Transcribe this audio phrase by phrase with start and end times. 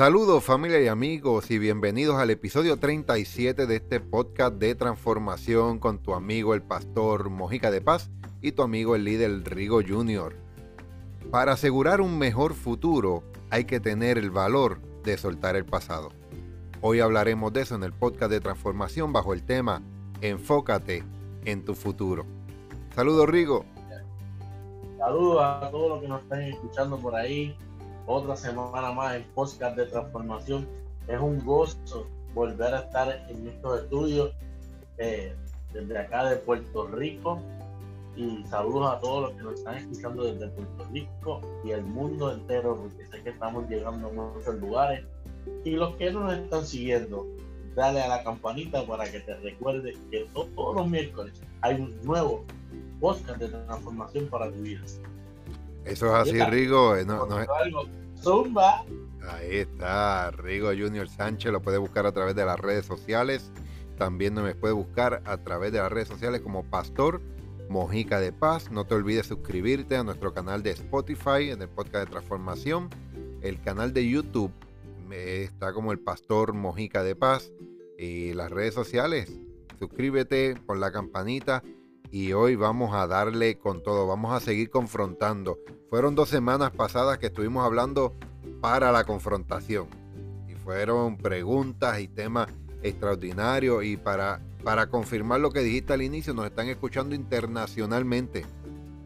[0.00, 5.98] Saludos familia y amigos y bienvenidos al episodio 37 de este podcast de transformación con
[5.98, 8.10] tu amigo el pastor Mojica de Paz
[8.40, 10.34] y tu amigo el líder Rigo Jr.
[11.30, 16.12] Para asegurar un mejor futuro hay que tener el valor de soltar el pasado.
[16.80, 19.82] Hoy hablaremos de eso en el podcast de transformación bajo el tema
[20.22, 21.04] Enfócate
[21.44, 22.24] en tu futuro.
[22.94, 23.66] Saludos Rigo.
[24.96, 27.54] Saludos a todos los que nos están escuchando por ahí
[28.10, 30.66] otra semana más en podcast de transformación.
[31.06, 34.32] Es un gozo volver a estar en estos estudios
[34.98, 35.32] eh,
[35.72, 37.40] desde acá de Puerto Rico.
[38.16, 42.32] Y saludos a todos los que nos están escuchando desde Puerto Rico y el mundo
[42.32, 45.04] entero, porque sé que estamos llegando a muchos lugares.
[45.64, 47.26] Y los que no nos están siguiendo,
[47.76, 52.44] dale a la campanita para que te recuerde que todos los miércoles hay un nuevo
[53.00, 54.80] podcast de transformación para tu vida.
[55.84, 56.96] Eso es así, Rigo.
[56.96, 57.38] Eh, no, no,
[58.22, 58.84] Zumba.
[59.28, 63.52] Ahí está, Rigo Junior Sánchez, lo puede buscar a través de las redes sociales.
[63.98, 67.20] También me puede buscar a través de las redes sociales como Pastor
[67.68, 68.70] Mojica de Paz.
[68.70, 72.88] No te olvides suscribirte a nuestro canal de Spotify en el podcast de transformación.
[73.42, 74.52] El canal de YouTube
[75.10, 77.52] está como el Pastor Mojica de Paz.
[77.98, 79.38] Y las redes sociales,
[79.78, 81.62] suscríbete, con la campanita
[82.10, 85.58] y hoy vamos a darle con todo, vamos a seguir confrontando.
[85.88, 88.14] Fueron dos semanas pasadas que estuvimos hablando
[88.60, 89.86] para la confrontación
[90.48, 92.48] y fueron preguntas y temas
[92.82, 98.44] extraordinarios y para, para confirmar lo que dijiste al inicio, nos están escuchando internacionalmente,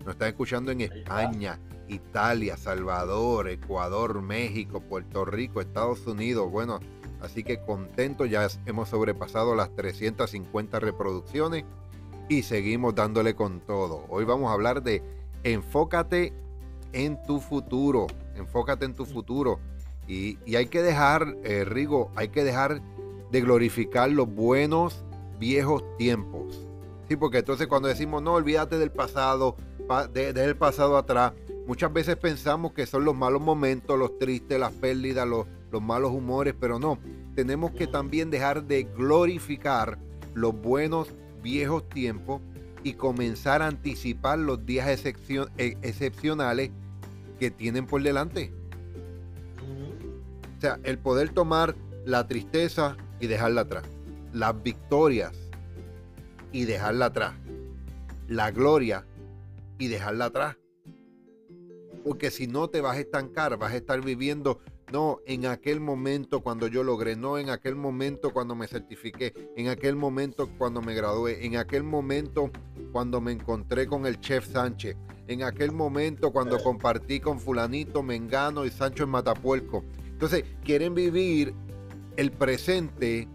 [0.01, 6.81] nos están escuchando en España, Italia, Salvador, Ecuador, México, Puerto Rico, Estados Unidos, bueno,
[7.21, 11.65] así que contento, ya hemos sobrepasado las 350 reproducciones
[12.29, 14.05] y seguimos dándole con todo.
[14.09, 15.03] Hoy vamos a hablar de
[15.43, 16.33] enfócate
[16.93, 19.61] en tu futuro, enfócate en tu futuro.
[20.07, 22.81] Y, hay que dejar, eh, Rigo, hay que dejar
[23.31, 25.05] de glorificar los buenos
[25.39, 26.67] viejos tiempos.
[27.09, 29.57] Sí, porque entonces cuando decimos, no, olvídate del pasado,
[30.13, 31.33] deja el pasado atrás,
[31.67, 36.13] muchas veces pensamos que son los malos momentos, los tristes, las pérdidas, los, los malos
[36.13, 36.99] humores, pero no,
[37.35, 39.99] tenemos que también dejar de glorificar
[40.35, 41.09] los buenos
[41.45, 42.41] viejos tiempos
[42.83, 46.71] y comenzar a anticipar los días e, excepcionales
[47.39, 48.51] que tienen por delante.
[50.57, 53.85] O sea, el poder tomar la tristeza y dejarla atrás.
[54.33, 55.37] Las victorias
[56.51, 57.35] y dejarla atrás.
[58.27, 59.07] La gloria
[59.79, 60.57] y dejarla atrás.
[62.03, 64.61] Porque si no te vas a estancar, vas a estar viviendo
[64.93, 69.69] no en aquel momento cuando yo logré, no en aquel momento cuando me certifiqué, en
[69.69, 72.51] aquel momento cuando me gradué, en aquel momento
[72.93, 74.97] cuando me encontré con el chef Sánchez,
[75.27, 79.85] en aquel momento cuando compartí con fulanito, Mengano y Sancho en Matapuerco.
[80.07, 81.55] Entonces, quieren vivir
[82.17, 83.27] el presente,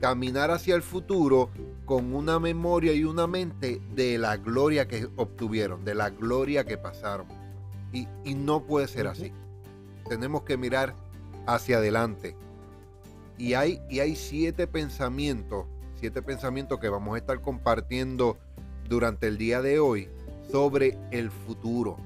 [0.00, 1.48] caminar hacia el futuro
[1.84, 6.76] con una memoria y una mente de la gloria que obtuvieron, de la gloria que
[6.76, 7.28] pasaron.
[7.92, 9.32] Y, y no puede ser así
[10.08, 10.94] tenemos que mirar
[11.46, 12.36] hacia adelante.
[13.38, 15.66] Y hay, y hay siete pensamientos,
[16.00, 18.38] siete pensamientos que vamos a estar compartiendo
[18.88, 20.08] durante el día de hoy
[20.50, 21.96] sobre el futuro,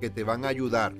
[0.00, 0.94] que te van a ayudar.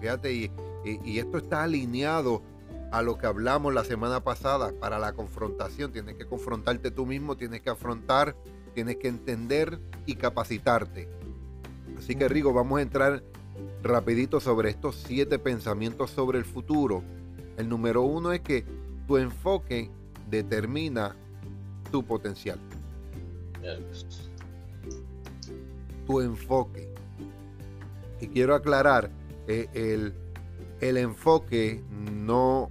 [0.00, 0.50] Fíjate, y,
[0.84, 2.42] y, esto está alineado
[2.90, 5.92] a lo que hablamos la semana pasada para la confrontación.
[5.92, 8.34] Tienes que confrontarte tú mismo, tienes que afrontar,
[8.74, 11.08] tienes que entender y capacitarte.
[11.98, 13.22] Así que Rigo, vamos a entrar
[13.82, 17.02] rapidito sobre estos siete pensamientos sobre el futuro.
[17.56, 18.64] El número uno es que
[19.06, 19.90] tu enfoque
[20.30, 21.16] determina
[21.90, 22.58] tu potencial.
[26.06, 26.88] Tu enfoque.
[28.20, 29.10] Y quiero aclarar,
[29.46, 30.12] eh, el,
[30.80, 31.82] el enfoque
[32.12, 32.68] no,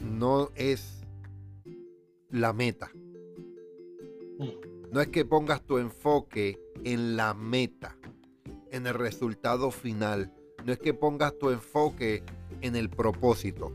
[0.00, 1.04] no es
[2.30, 2.90] la meta.
[4.90, 7.96] No es que pongas tu enfoque en la meta
[8.70, 10.32] en el resultado final.
[10.64, 12.22] No es que pongas tu enfoque
[12.60, 13.72] en el propósito.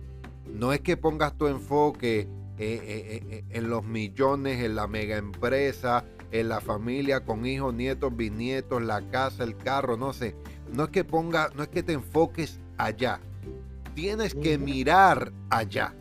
[0.53, 2.27] No es que pongas tu enfoque eh,
[2.57, 8.15] eh, eh, en los millones, en la mega empresa, en la familia con hijos, nietos,
[8.15, 10.35] bisnietos, la casa, el carro, no sé.
[10.71, 13.19] No es que pongas, no es que te enfoques allá.
[13.93, 15.93] Tienes que mirar allá.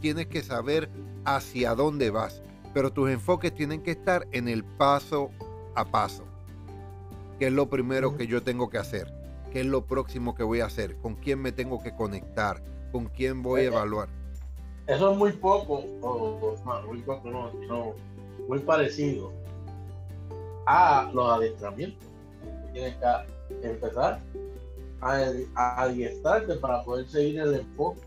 [0.00, 0.90] Tienes que saber
[1.24, 2.42] hacia dónde vas.
[2.74, 5.30] Pero tus enfoques tienen que estar en el paso
[5.74, 6.24] a paso.
[7.38, 9.12] ¿Qué es lo primero que yo tengo que hacer?
[9.52, 10.96] ¿Qué es lo próximo que voy a hacer?
[10.96, 12.62] ¿Con quién me tengo que conectar?
[12.90, 14.08] ¿Con quién voy a eh, evaluar?
[14.86, 15.82] Eso es muy poco,
[16.86, 17.94] muy poco, no,
[18.48, 19.32] muy parecido
[20.66, 22.08] a los adiestramientos.
[22.72, 24.20] Tienes que empezar
[25.00, 28.00] a, adiestrarte para poder seguir el enfoque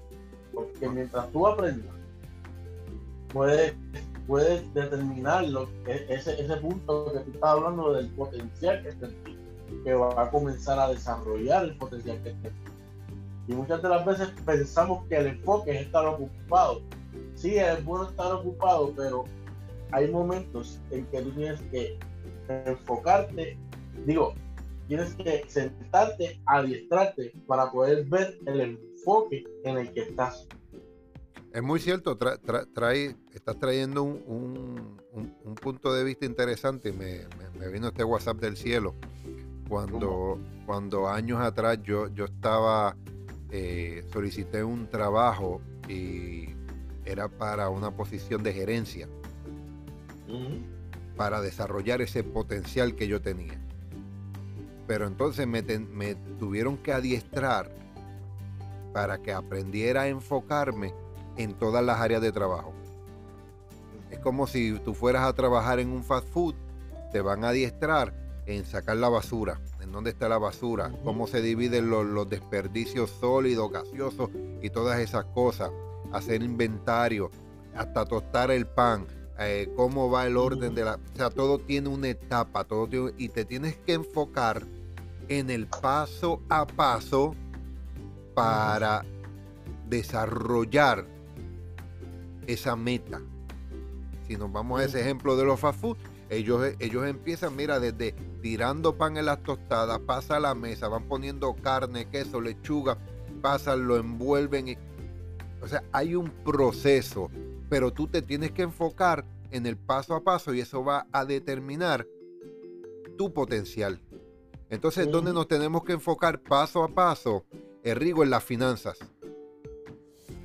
[0.54, 1.94] porque mientras tú aprendas,
[3.32, 3.74] puedes,
[4.28, 5.46] puedes determinar
[5.88, 9.08] ese, punto que tú estás hablando del potencial que está
[9.84, 12.50] que va a comenzar a desarrollar el potencial que está
[13.48, 16.82] Y muchas de las veces pensamos que el enfoque es estar ocupado.
[17.36, 19.26] Sí, es bueno estar ocupado, pero
[19.92, 21.98] hay momentos en que tú tienes que
[22.48, 23.58] enfocarte,
[24.06, 24.34] digo,
[24.88, 30.48] tienes que sentarte, adiestrarte para poder ver el enfoque en el que estás.
[31.56, 35.00] Es muy cierto, trae, estás trayendo un,
[35.62, 36.92] punto de vista interesante.
[36.92, 37.22] Me,
[37.58, 38.94] me, vino este WhatsApp del cielo.
[39.70, 42.98] Cuando, cuando años atrás yo, yo estaba,
[43.52, 46.50] eh, solicité un trabajo y
[47.06, 49.08] era para una posición de gerencia,
[51.16, 53.58] para desarrollar ese potencial que yo tenía.
[54.88, 57.72] Pero entonces me, me tuvieron que adiestrar
[58.92, 61.05] para que aprendiera a enfocarme
[61.38, 62.74] en todas las áreas de trabajo.
[64.12, 66.56] Es como si tú fueras a trabajar en un fast food,
[67.12, 68.14] te van a adiestrar
[68.46, 73.72] en sacar la basura, en dónde está la basura, cómo se dividen los, desperdicios sólidos,
[73.72, 74.30] gaseosos
[74.62, 75.72] y todas esas cosas,
[76.12, 77.32] hacer inventario,
[77.76, 79.08] hasta tostar el pan,
[79.40, 80.96] eh, cómo va el orden de la...
[80.96, 84.64] O sea, todo tiene una etapa, todo y te tienes que enfocar
[85.28, 87.34] en el paso a paso
[88.36, 89.04] para
[89.90, 91.15] desarrollar
[92.48, 93.22] esa meta.
[94.28, 95.98] Si nos vamos a ese ejemplo de los fast food,
[96.30, 101.08] ellos, ellos empiezan, mira, desde tirando pan en las tostadas, pasa a la mesa, van
[101.08, 102.98] poniendo carne, queso, lechuga,
[103.42, 104.70] pasan, lo envuelven.
[104.70, 104.78] Y,
[105.62, 107.30] o sea, hay un proceso,
[107.70, 111.26] pero tú te tienes que enfocar en el paso a paso y eso va a
[111.26, 112.08] determinar
[113.18, 114.02] tu potencial.
[114.70, 117.46] Entonces, ¿dónde nos tenemos que enfocar paso a paso?
[117.84, 118.98] El rigo en las finanzas.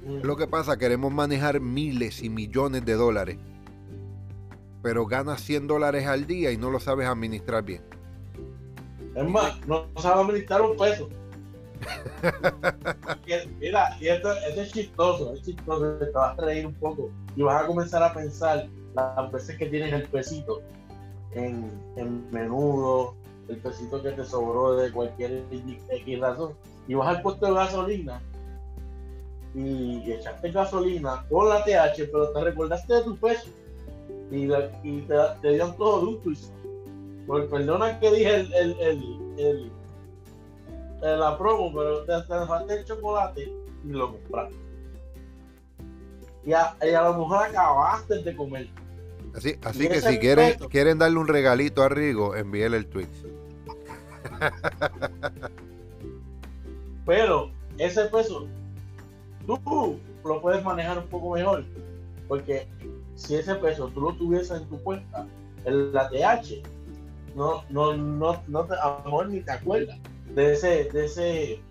[0.04, 3.38] Lo que pasa, queremos manejar miles y millones de dólares
[4.82, 7.82] pero ganas 100 dólares al día y no lo sabes administrar bien.
[9.14, 11.08] Es más, no sabes administrar un peso.
[13.60, 17.64] Mira, y esto, es chistoso, es chistoso, te vas a reír un poco y vas
[17.64, 20.60] a comenzar a pensar las veces que tienes el pesito
[21.32, 23.14] en, en menudo,
[23.48, 26.52] el pesito que te sobró de cualquier X razón,
[26.86, 28.20] y vas al puesto de gasolina
[29.54, 33.48] y echaste gasolina con la TH, pero te recordaste de tu peso
[34.30, 34.44] y,
[34.84, 36.36] y te, te, dieron todo un
[37.26, 39.72] Por, perdona que dije el, el, el,
[41.02, 43.52] el, la promo, pero te, te falta el chocolate
[43.84, 44.56] y lo compraste.
[46.44, 48.68] Y a, y a lo mejor acabaste de comer.
[49.34, 53.08] Así, así que si quieren, quieren darle un regalito a Rigo, envíele el tweet.
[57.06, 58.48] Pero ese peso,
[59.58, 61.64] tú lo puedes manejar un poco mejor.
[62.28, 62.68] Porque
[63.14, 65.26] si ese peso tú lo tuvieses en tu cuenta,
[65.64, 66.62] el la TH,
[67.34, 69.98] no, no, no, no te, a lo mejor ni te acuerdas
[70.34, 71.62] de ese, de ese,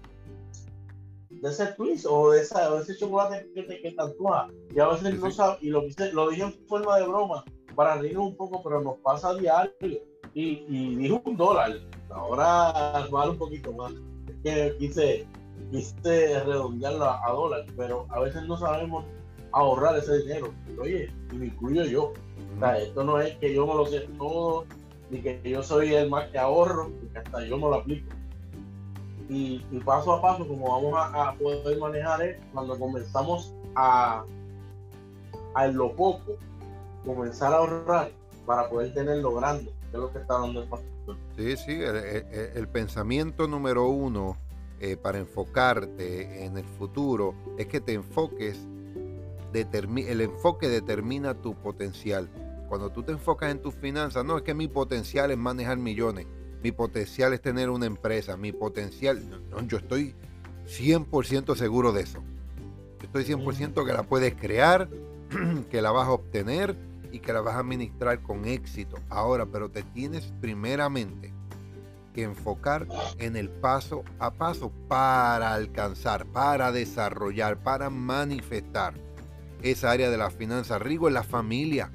[1.29, 4.47] de ese twist o de, esa, ese chocolate que te que antoja.
[4.75, 5.83] Y a veces no sabes, y lo,
[6.13, 7.43] lo dije en forma de broma,
[7.75, 10.01] para reírnos un poco, pero nos pasa a diario.
[10.33, 11.71] Y, y dijo un dólar,
[12.09, 13.93] ahora vale un poquito más.
[14.27, 15.27] Es que quise,
[15.71, 19.05] quise redondearlo a, a dólar, pero a veces no sabemos
[19.51, 20.53] ahorrar ese dinero.
[20.79, 22.13] Oye, y me incluyo yo.
[22.55, 24.65] O sea, esto no es que yo me lo sé todo,
[25.09, 28.09] ni que yo soy el más que ahorro, porque hasta yo no lo aplico.
[29.29, 34.23] Y, paso a paso, como vamos a, poder manejar es cuando comenzamos a,
[35.53, 36.37] a lo poco,
[37.05, 38.11] comenzar a ahorrar
[38.47, 41.15] para poder tenerlo grande, que es lo que está dando el pastor.
[41.37, 44.35] Sí, sí, el, pensamiento número uno
[44.79, 48.59] eh, para enfocarte en el futuro es que te enfoques
[49.53, 52.29] el enfoque determina tu potencial.
[52.67, 56.27] Cuando tú te enfocas en tus finanzas, no es que mi potencial es manejar millones,
[56.61, 60.13] mi potencial es tener una empresa, mi potencial, no, yo estoy
[60.67, 62.19] 100% seguro de eso.
[62.99, 64.87] Yo estoy 100% que la puedes crear,
[65.71, 66.77] que la vas a obtener
[67.11, 68.97] y que la vas a administrar con éxito.
[69.09, 71.28] Ahora, pero te tienes primeramente
[72.13, 72.87] que enfocar
[73.17, 78.93] en el paso a paso para alcanzar, para desarrollar, para manifestar
[79.61, 80.79] esa área de la finanza.
[80.79, 81.91] Rigo, en la familia.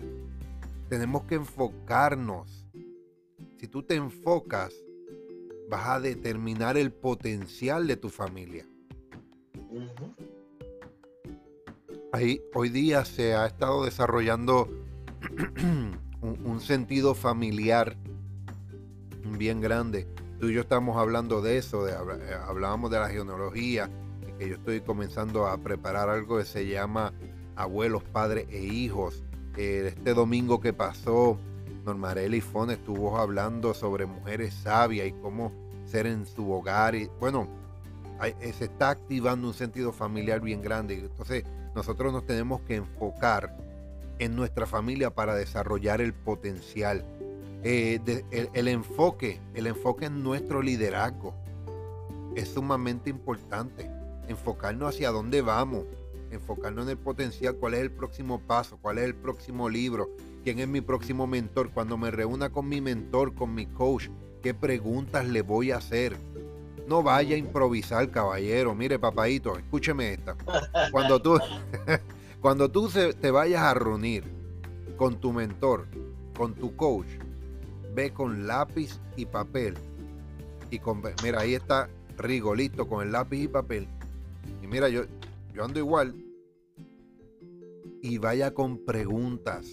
[0.88, 2.66] Tenemos que enfocarnos.
[3.59, 4.75] Si tú te enfocas,
[5.68, 8.66] vas a determinar el potencial de tu familia.
[12.12, 14.68] Ahí, hoy día se ha estado desarrollando
[16.21, 17.97] un, sentido familiar
[19.25, 20.07] bien grande.
[20.38, 23.90] Tú y yo estamos hablando de eso, de, hablábamos de la genealogía,
[24.38, 27.12] que yo estoy comenzando a preparar algo que se llama
[27.57, 29.23] Abuelos, Padres e Hijos.
[29.57, 31.38] Eh, este domingo que pasó,
[31.85, 35.52] Normarelli Fon estuvo hablando sobre mujeres sabias y cómo
[35.87, 36.95] ser en su hogar.
[36.95, 37.49] Y bueno,
[38.23, 40.99] eh, se está activando un sentido familiar bien grande.
[40.99, 43.57] Entonces, nosotros nos tenemos que enfocar
[44.19, 47.04] en nuestra familia para desarrollar el potencial.
[47.66, 47.99] Eh,
[48.52, 51.35] el, enfoque, el enfoque en nuestro liderazgo
[52.37, 53.90] es sumamente importante.
[54.28, 55.85] Enfocarnos hacia dónde vamos,
[56.30, 60.11] enfocarnos en el potencial, cuál es el próximo paso, cuál es el próximo libro,
[60.42, 61.71] quién es mi próximo mentor.
[61.71, 64.09] Cuando me reúna con mi mentor, con mi coach,
[64.42, 66.18] qué preguntas le voy a hacer.
[66.87, 68.75] No vaya a improvisar, caballero.
[68.75, 70.37] Mire, papadito, escúcheme esta.
[70.92, 71.38] Cuando tú,
[72.42, 74.25] cuando tú te vayas a reunir
[74.99, 75.87] con tu mentor,
[76.37, 77.24] con tu coach,
[77.94, 79.74] ve con lápiz y papel.
[80.70, 83.88] Y con, mira, ahí está Rigo, listo, con el lápiz y papel.
[84.62, 85.02] Y mira, yo,
[85.52, 86.14] yo ando igual.
[88.02, 89.66] Y vaya con preguntas,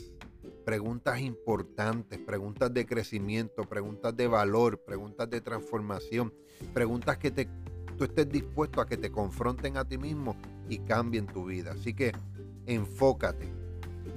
[0.66, 6.34] preguntas importantes, preguntas de crecimiento, preguntas de valor, preguntas de transformación,
[6.74, 7.50] preguntas que te,
[7.98, 10.36] tú estés dispuesto a que te confronten a ti mismo
[10.70, 11.74] y cambien tu vida.
[11.74, 12.14] Así que
[12.66, 13.61] enfócate.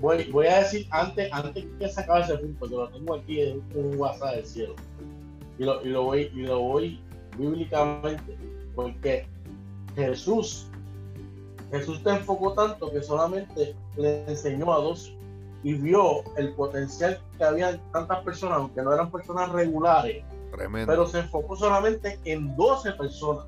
[0.04, 3.40] Voy, voy a decir, antes, antes que se acabe ese punto, que lo tengo aquí
[3.40, 4.74] en un WhatsApp del cielo,
[5.58, 7.00] y lo, y lo, voy, y lo voy
[7.38, 8.36] bíblicamente,
[8.74, 9.26] porque
[9.94, 10.66] Jesús,
[11.70, 15.14] Jesús te enfocó tanto que solamente le enseñó a dos
[15.62, 20.22] y vio el potencial que había tantas personas, aunque no eran personas regulares,
[20.84, 23.46] pero se enfocó solamente en 12 personas.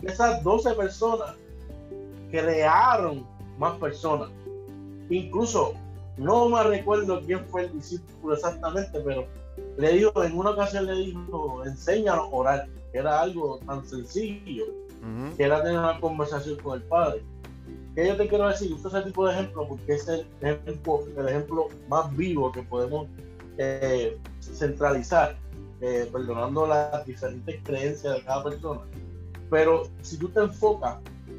[0.00, 1.34] Y esas 12 personas
[2.30, 3.26] crearon
[3.58, 4.30] más personas.
[5.10, 5.74] Incluso,
[6.16, 9.26] no me recuerdo quién fue el discípulo exactamente, pero
[9.78, 14.64] le dijo, en una ocasión le dijo, enséñanos a orar, que era algo tan sencillo,
[15.36, 17.22] que era tener una conversación con el Padre.
[17.94, 21.28] Que yo te quiero decir, uso ese tipo de ejemplo porque es el ejemplo, el
[21.28, 23.06] ejemplo más vivo que podemos
[23.58, 25.36] eh, centralizar,
[25.80, 28.80] eh, perdonando las diferentes creencias de cada persona.
[29.48, 30.96] Pero si tú te enfocas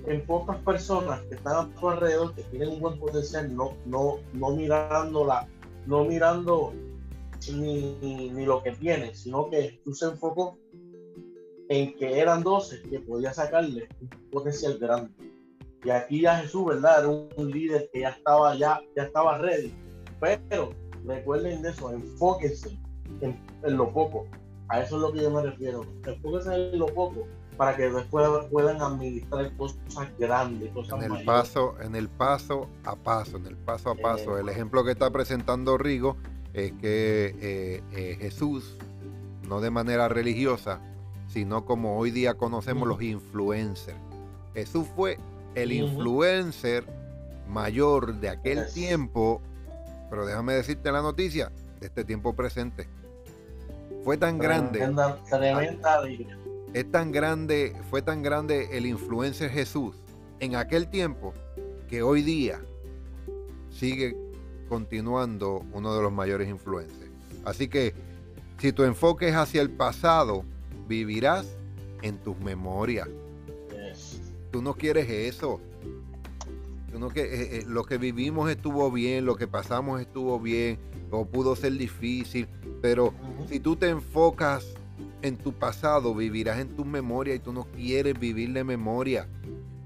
[0.08, 4.20] en pocas personas que están a tu alrededor, que tienen un buen potencial, no, no,
[4.34, 5.46] no mirando la,
[5.86, 6.74] no mirando
[7.54, 10.58] ni, ni, lo que tiene, sino que tú se enfocó
[11.68, 15.12] en que eran 12 que podía sacarle un potencial grande.
[15.84, 17.00] Y aquí ya Jesús, ¿verdad?
[17.00, 19.74] Era un, líder que ya estaba, ya, ya estaba ready.
[20.22, 20.70] Pero
[21.06, 22.80] recuerden de eso, enfóquense
[23.20, 24.26] en, en, lo poco.
[24.70, 25.86] A eso es lo que yo me refiero.
[26.06, 31.76] Enfóquense en lo poco para que después puedan administrar cosas grandes, cosas en el paso,
[31.82, 34.38] en el paso a paso, en el paso a paso.
[34.38, 36.16] el ejemplo que está presentando Rigo
[36.54, 38.78] es que eh, eh, Jesús,
[39.48, 40.80] no de manera religiosa,
[41.28, 43.98] sino como hoy día conocemos los influencers.
[44.54, 45.18] Jesús fue
[45.56, 46.86] el influencer
[47.48, 49.42] mayor de aquel tiempo,
[50.10, 52.88] pero déjame decirte la noticia de este tiempo presente.
[54.04, 54.80] Fue tan grande.
[56.74, 59.96] Es tan grande, fue tan grande el influencer Jesús
[60.40, 61.34] en aquel tiempo
[61.88, 62.62] que hoy día
[63.70, 64.16] sigue
[64.68, 67.12] continuando uno de los mayores influencers.
[67.46, 67.94] Así que
[68.60, 70.44] si tu enfoque es hacia el pasado,
[70.88, 71.48] vivirás
[72.02, 73.08] en tus memorias.
[74.52, 75.60] Tú no quieres eso.
[77.14, 80.80] que, eh, eh, lo que vivimos estuvo bien, lo que pasamos estuvo bien,
[81.12, 82.48] o pudo ser difícil,
[82.82, 83.14] pero
[83.48, 84.66] si tú te enfocas
[85.22, 89.28] en tu pasado, vivirás en tu memoria y tú no quieres vivir de memoria.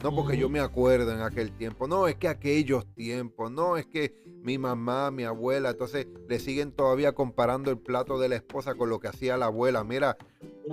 [0.04, 3.86] No porque yo me acuerdo en aquel tiempo, no, es que aquellos tiempos, no, es
[3.86, 8.74] que mi mamá, mi abuela, entonces le siguen todavía comparando el plato de la esposa
[8.74, 9.84] con lo que hacía la abuela.
[9.84, 10.18] Mira,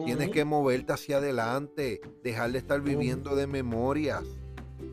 [0.07, 4.25] tienes que moverte hacia adelante, dejar de estar viviendo de memorias.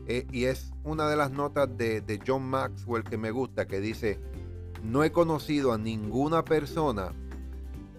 [0.06, 3.80] Eh, y es una de las notas de, de John Maxwell que me gusta, que
[3.80, 4.20] dice,
[4.82, 7.14] no he conocido a ninguna persona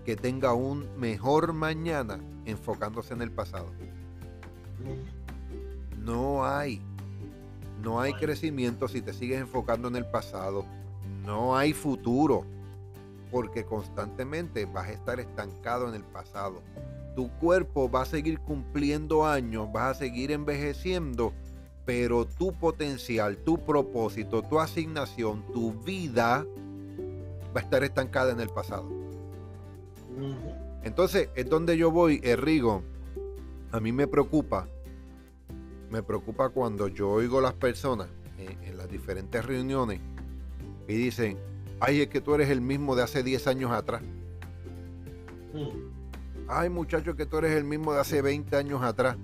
[0.07, 3.67] que tenga un mejor mañana enfocándose en el pasado.
[5.97, 6.81] No hay.
[7.83, 10.63] No hay crecimiento si te sigues enfocando en el pasado.
[11.25, 12.45] No hay futuro.
[13.31, 16.61] Porque constantemente vas a estar estancado en el pasado.
[17.13, 21.33] Tu cuerpo va a seguir cumpliendo años, vas a seguir envejeciendo,
[21.85, 26.45] pero tu potencial, tu propósito, tu asignación, tu vida
[27.53, 28.96] va a estar estancada en el pasado.
[30.83, 32.83] Entonces, es donde yo voy, Errigo.
[33.71, 34.67] A mí me preocupa
[35.89, 39.99] me preocupa cuando yo oigo las personas en, las diferentes reuniones
[40.87, 41.37] y dicen,
[41.79, 44.01] ay, es que tú eres el mismo de hace 10 años atrás.
[45.53, 46.47] Mm.
[46.47, 49.17] Ay, muchacho, que tú eres el mismo de hace 20 años atrás.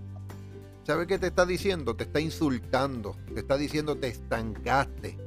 [0.83, 1.95] ¿Sabe qué te está diciendo?
[1.95, 5.17] Te está insultando, te está diciendo te estancaste,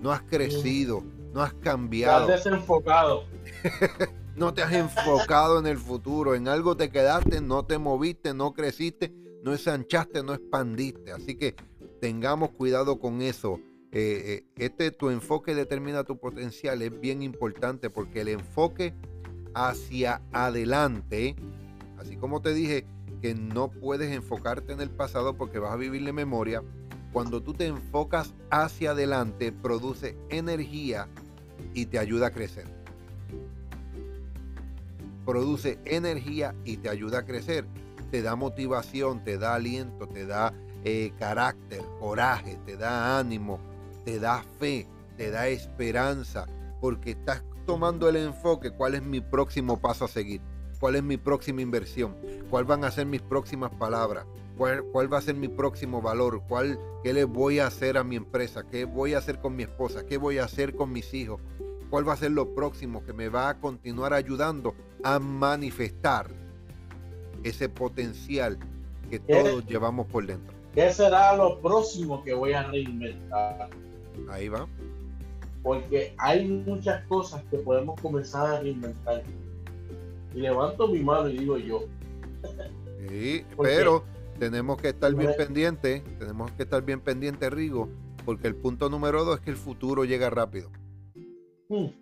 [0.00, 1.02] no has crecido,
[1.34, 2.30] no has cambiado.
[2.30, 3.24] Estás desenfocado.
[4.36, 8.54] no te has enfocado en el futuro, en algo te quedaste, no te moviste, no
[8.54, 9.12] creciste,
[9.42, 11.12] no ensanchaste, no expandiste.
[11.12, 11.54] Así que
[12.00, 13.60] tengamos cuidado con eso.
[13.92, 18.94] Eh, eh, este tu enfoque determina tu potencial, es bien importante porque el enfoque
[19.54, 21.36] hacia adelante,
[21.98, 22.86] así como te dije,
[23.20, 26.62] que no puedes enfocarte en el pasado porque vas a vivir de memoria.
[27.12, 31.08] Cuando tú te enfocas hacia adelante, produce energía
[31.74, 32.81] y te ayuda a crecer.
[35.24, 37.66] Produce energía y te ayuda a crecer.
[38.10, 40.52] Te da motivación, te da aliento, te da
[40.84, 43.58] eh, carácter, coraje, te da ánimo,
[44.04, 44.86] te da fe,
[45.16, 46.46] te da esperanza,
[46.80, 50.40] porque estás tomando el enfoque, cuál es mi próximo paso a seguir
[50.82, 52.16] cuál es mi próxima inversión,
[52.50, 54.26] cuál van a ser mis próximas palabras,
[54.56, 58.02] cuál, cuál va a ser mi próximo valor, cuál, qué le voy a hacer a
[58.02, 61.14] mi empresa, qué voy a hacer con mi esposa, qué voy a hacer con mis
[61.14, 61.40] hijos,
[61.88, 66.28] cuál va a ser lo próximo que me va a continuar ayudando a manifestar
[67.44, 68.58] ese potencial
[69.10, 70.54] que todos llevamos por dentro.
[70.74, 73.68] ¿Qué será lo próximo que voy a reinventar?
[74.30, 74.66] Ahí va.
[75.62, 79.22] Porque hay muchas cosas que podemos comenzar a reinventar
[80.34, 81.84] y levanto mi mano y digo yo.
[83.08, 84.04] Sí, pero
[84.38, 87.88] tenemos que estar bien pendientes, tenemos que estar bien pendientes, Rigo,
[88.24, 90.70] porque el punto número dos es que el futuro llega rápido.
[91.68, 92.01] Hmm.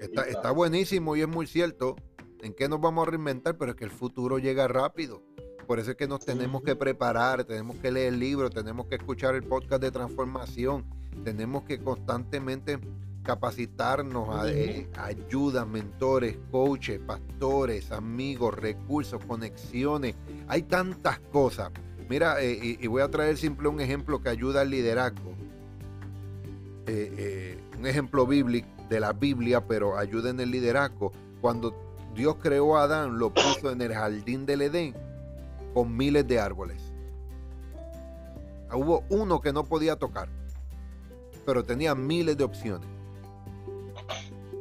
[0.00, 1.96] Está, está buenísimo y es muy cierto
[2.40, 5.22] en qué nos vamos a reinventar, pero es que el futuro llega rápido.
[5.66, 9.34] Por eso es que nos tenemos que preparar, tenemos que leer libros, tenemos que escuchar
[9.34, 10.86] el podcast de transformación,
[11.24, 12.78] tenemos que constantemente
[13.22, 20.14] capacitarnos, a, eh, ayuda, mentores, coaches, pastores, amigos, recursos, conexiones.
[20.46, 21.70] Hay tantas cosas.
[22.08, 25.34] Mira, eh, y, voy a traer simple un ejemplo que ayuda al liderazgo.
[26.86, 31.12] Eh, un ejemplo bíblico de la Biblia, pero ayuda en el liderazgo.
[31.40, 31.74] Cuando
[32.14, 34.94] Dios creó a Adán, lo puso en el jardín del Edén
[35.74, 36.82] con miles de árboles.
[38.72, 40.28] Hubo uno que no podía tocar,
[41.46, 42.88] pero tenía miles de opciones.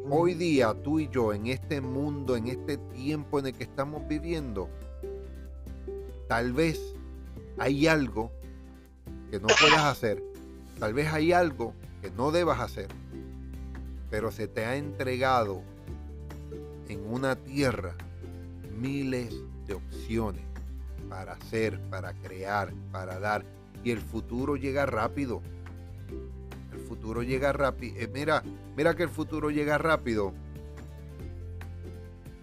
[0.09, 4.07] Hoy día tú y yo en este mundo, en este tiempo en el que estamos
[4.07, 4.69] viviendo,
[6.29, 6.79] tal vez
[7.57, 8.31] hay algo
[9.29, 10.23] que no puedas hacer,
[10.79, 12.87] tal vez hay algo que no debas hacer,
[14.09, 15.61] pero se te ha entregado
[16.87, 17.95] en una tierra
[18.77, 19.33] miles
[19.65, 20.43] de opciones
[21.09, 23.45] para hacer, para crear, para dar.
[23.83, 25.41] Y el futuro llega rápido
[26.87, 27.95] futuro llega rápido.
[27.99, 28.43] Eh, mira,
[28.75, 30.33] mira que el futuro llega rápido.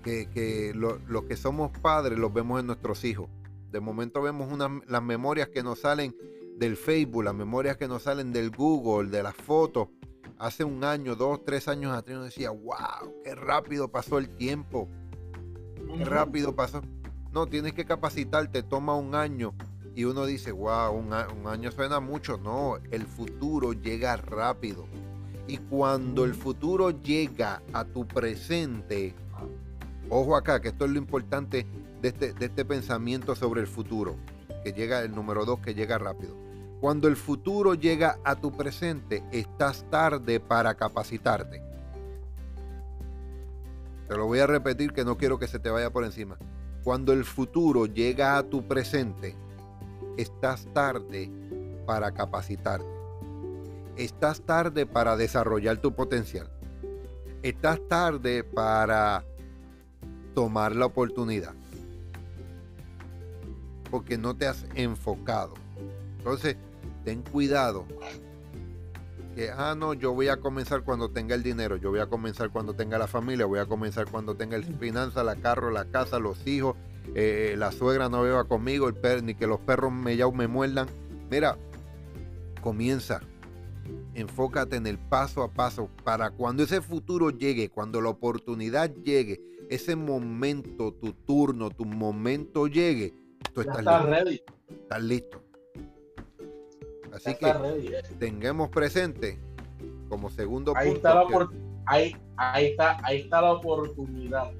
[0.03, 3.31] Que, los que somos padres los vemos en nuestros hijos.
[3.73, 4.47] De momento vemos
[4.87, 6.15] las memorias que nos salen
[6.59, 9.89] del Facebook, las memorias que nos salen del Google, de las fotos.
[10.39, 14.89] Hace un año, dos, tres años atrás uno decía, wow, qué rápido pasó el tiempo.
[15.97, 16.83] Qué rápido pasó.
[17.33, 19.55] No, tienes que capacitarte, toma un año
[19.95, 22.37] y uno dice, wow, un, año suena mucho.
[22.37, 24.87] No, el futuro llega rápido.
[25.47, 29.15] Y cuando el futuro llega a tu presente,
[30.11, 31.67] ojo acá, que esto es lo importante
[32.01, 34.17] de este, de este pensamiento sobre el futuro,
[34.65, 36.35] que llega el número dos, que llega rápido.
[36.85, 41.63] Cuando el futuro llega a tu presente, estás tarde para capacitarte.
[44.07, 46.37] Te lo voy a repetir que no quiero que se te vaya por encima.
[46.83, 49.35] Cuando el futuro llega a tu presente,
[50.19, 51.31] estás tarde
[51.87, 52.85] para capacitarte.
[53.97, 56.51] Estás tarde para desarrollar tu potencial.
[57.43, 59.25] Estás tarde para
[60.35, 61.55] tomar la oportunidad.
[63.91, 65.55] Porque no te has enfocado.
[66.19, 66.57] Entonces,
[67.05, 67.87] ten cuidado.
[69.35, 72.51] Que, ah, no, yo voy a comenzar cuando tenga el dinero, yo voy a comenzar
[72.51, 76.21] cuando tenga la familia, voy a comenzar cuando tenga el finanza, la carro, la casa,
[76.21, 76.77] los hijos,
[77.15, 80.47] eh, la suegra no beba conmigo, el per, ni que los perros me, ya me
[80.47, 80.87] muerdan.
[81.31, 81.59] Mira,
[82.61, 83.21] comienza.
[84.15, 89.41] Enfócate en el paso a paso para cuando ese futuro llegue, cuando la oportunidad llegue,
[89.69, 93.13] ese momento, tu turno, tu momento llegue,
[93.53, 94.07] tú estás, listo.
[94.07, 94.43] Ready.
[94.69, 95.44] Estás listo.
[97.15, 98.03] Así que eh.
[98.19, 99.39] tengamos presente
[100.09, 101.09] como segundo ahí punto.
[101.09, 101.49] Está la
[101.87, 104.51] ahí, ahí, está, ahí está la oportunidad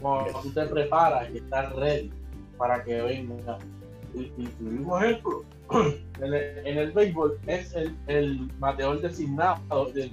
[0.00, 2.10] cuando tú te preparas y estás ready
[2.56, 3.58] para que venga.
[4.14, 5.44] Y, un ejemplo,
[6.20, 6.34] en el,
[6.66, 10.12] en el béisbol es el, el bateador designado, el,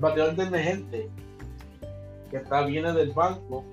[0.00, 1.08] bateador de emergente,
[2.30, 3.64] que está, viene del banco,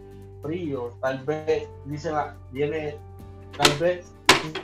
[0.41, 2.95] frío, tal vez, dice la, viene,
[3.57, 4.11] tal vez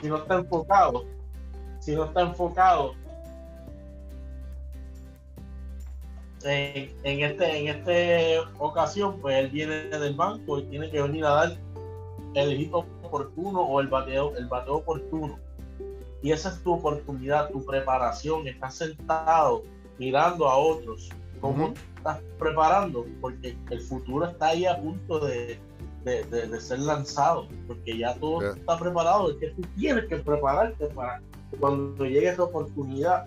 [0.00, 1.04] si no está enfocado,
[1.82, 2.94] si no está enfocado
[6.44, 11.24] en, en este en esta ocasión, pues él viene del banco y tiene que venir
[11.24, 11.58] a dar
[12.34, 15.38] el hit oportuno o el bateo, el bateo oportuno.
[16.22, 18.46] Y esa es tu oportunidad, tu preparación.
[18.46, 19.64] Estás sentado
[19.98, 21.10] mirando a otros.
[21.40, 23.04] ¿Cómo estás preparando?
[23.20, 25.58] Porque el futuro está ahí a punto de,
[26.04, 27.48] de, ser lanzado.
[27.66, 29.32] Porque ya todo está preparado.
[29.32, 31.20] Es que tú tienes que prepararte para
[31.58, 33.26] cuando llegue esa oportunidad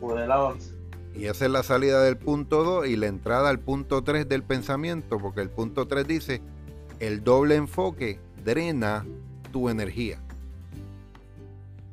[0.00, 0.76] poder avanzar.
[1.14, 4.42] Y esa es la salida del punto 2 y la entrada al punto 3 del
[4.42, 6.42] pensamiento, porque el punto 3 dice,
[7.00, 9.04] el doble enfoque drena
[9.52, 10.18] tu energía.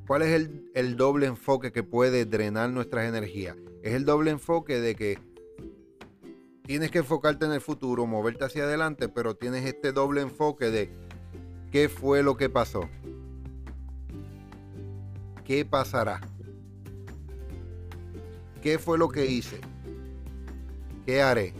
[0.08, 3.56] ¿Cuál es el, el, doble enfoque que puede drenar nuestras energías?
[3.84, 5.20] Es el doble enfoque de que
[6.64, 10.90] tienes que enfocarte en el futuro, moverte hacia adelante, pero tienes este doble enfoque de
[11.72, 12.90] qué fue lo que pasó.
[15.50, 16.22] ¿Qué pasará?
[18.62, 19.60] ¿Qué fue lo que hice?
[21.08, 21.56] ¿Qué haré?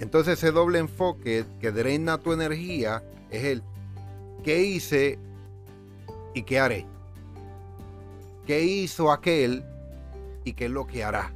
[0.00, 3.62] Entonces ese doble enfoque que drena tu energía es el
[4.42, 5.16] ¿qué hice
[6.34, 6.86] y qué haré?
[8.48, 9.64] ¿Qué hizo aquel
[10.42, 11.32] y qué es lo que hará?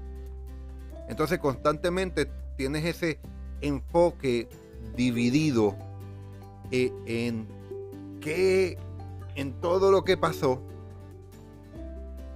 [1.09, 3.21] Entonces constantemente tienes ese
[3.61, 4.49] enfoque
[4.97, 5.77] dividido
[6.71, 7.47] eh, en
[8.21, 8.79] qué,
[9.35, 10.63] en todo lo que pasó,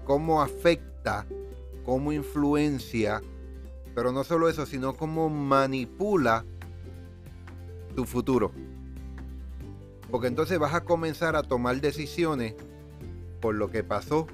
[0.05, 1.27] cómo afecta,
[1.85, 3.21] cómo influencia
[3.95, 6.45] pero no solo eso, sino cómo manipula
[7.95, 8.51] tu futuro.
[10.11, 12.55] Porque entonces vas a comenzar a tomar decisiones
[13.41, 14.27] por lo que pasó,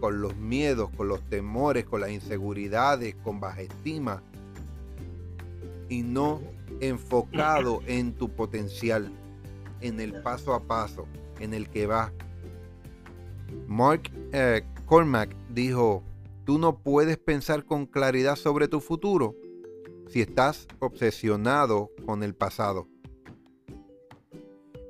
[0.00, 4.22] con los miedos, con los temores, con las inseguridades, con baja estima.
[5.88, 6.40] Y no
[6.80, 9.10] enfocado en tu potencial,
[9.80, 11.06] en el paso a paso,
[11.38, 12.12] en el que va.
[13.66, 14.62] Mark eh,
[15.52, 16.02] dijo,
[16.50, 19.36] Tú no puedes pensar con claridad sobre tu futuro
[20.08, 22.88] si estás obsesionado con el pasado.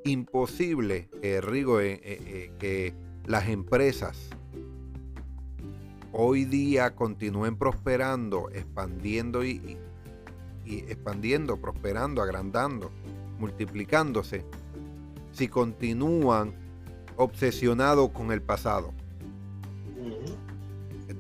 [0.05, 2.95] Imposible, eh, Rigo, eh, eh, que
[3.27, 4.31] las empresas
[6.13, 9.77] hoy día continúen prosperando, expandiendo y,
[10.71, 12.91] y expandiendo, prosperando, agrandando,
[13.39, 14.45] multiplicándose,
[15.33, 16.55] si continúan
[17.17, 18.93] obsesionados con el pasado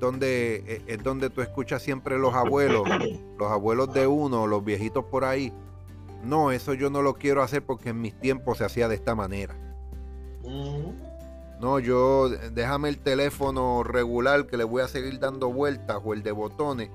[0.01, 2.89] donde, e, es donde tú escuchas siempre los abuelos,
[3.39, 5.53] los abuelos de uno, los viejitos por ahí.
[6.25, 9.15] No, eso yo no lo quiero hacer porque en mis tiempos se hacía de esta
[9.15, 9.55] manera.
[11.61, 16.23] No, yo déjame el teléfono regular que le voy a seguir dando vueltas o el
[16.23, 16.91] de botones,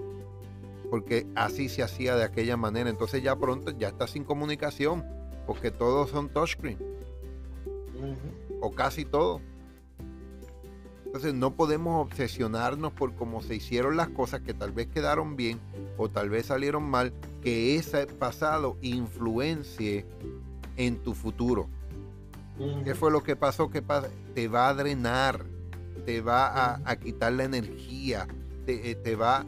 [0.89, 2.89] porque así se hacía de aquella manera.
[2.89, 5.03] Entonces ya pronto ya está sin comunicación,
[5.45, 6.77] porque todos son touchscreen.
[8.61, 9.41] O casi todo.
[11.05, 15.61] Entonces no podemos obsesionarnos por cómo se hicieron las cosas que tal vez quedaron bien
[15.97, 20.05] o tal vez salieron mal, que ese pasado influencie
[20.75, 21.69] en tu futuro.
[22.83, 23.69] ¿Qué fue lo que pasó?
[23.69, 23.81] Que
[24.33, 25.45] te va a drenar,
[26.05, 28.27] te va a, quitar la energía,
[28.65, 29.45] te, eh, te, va,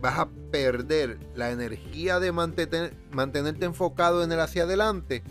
[0.00, 5.22] vas a perder la energía de mantenerte enfocado en el hacia adelante.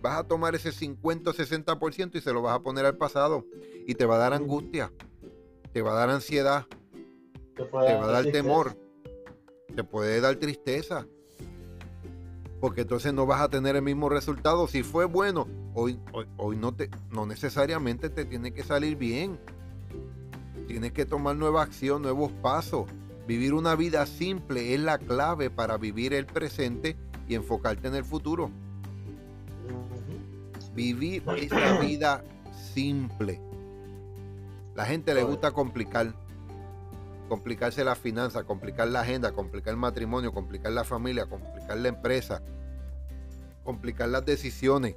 [0.00, 3.44] Vas a tomar ese 50 o 60% y se lo vas a poner al pasado
[3.86, 4.92] y te va a dar angustia,
[5.72, 6.66] te va a dar ansiedad,
[7.54, 8.76] te, va a dar temor,
[9.74, 11.06] te puede dar tristeza.
[12.60, 14.68] Porque entonces no vas a tener el mismo resultado.
[14.68, 15.98] Si fue bueno, hoy,
[16.36, 19.40] hoy, no, te, no necesariamente te tiene que salir bien.
[20.68, 22.86] Tienes que tomar nueva acción, nuevos pasos.
[23.32, 28.04] Vivir una vida simple es la clave para vivir el presente y enfocarte en el
[28.04, 28.50] futuro.
[30.74, 32.22] Vivir esa vida
[32.74, 33.40] simple.
[34.74, 36.12] La gente le gusta complicar.
[37.30, 42.42] Complicarse la finanza, complicar la agenda, complicar el matrimonio, complicar la familia, complicar la empresa,
[43.64, 44.94] complicar las decisiones.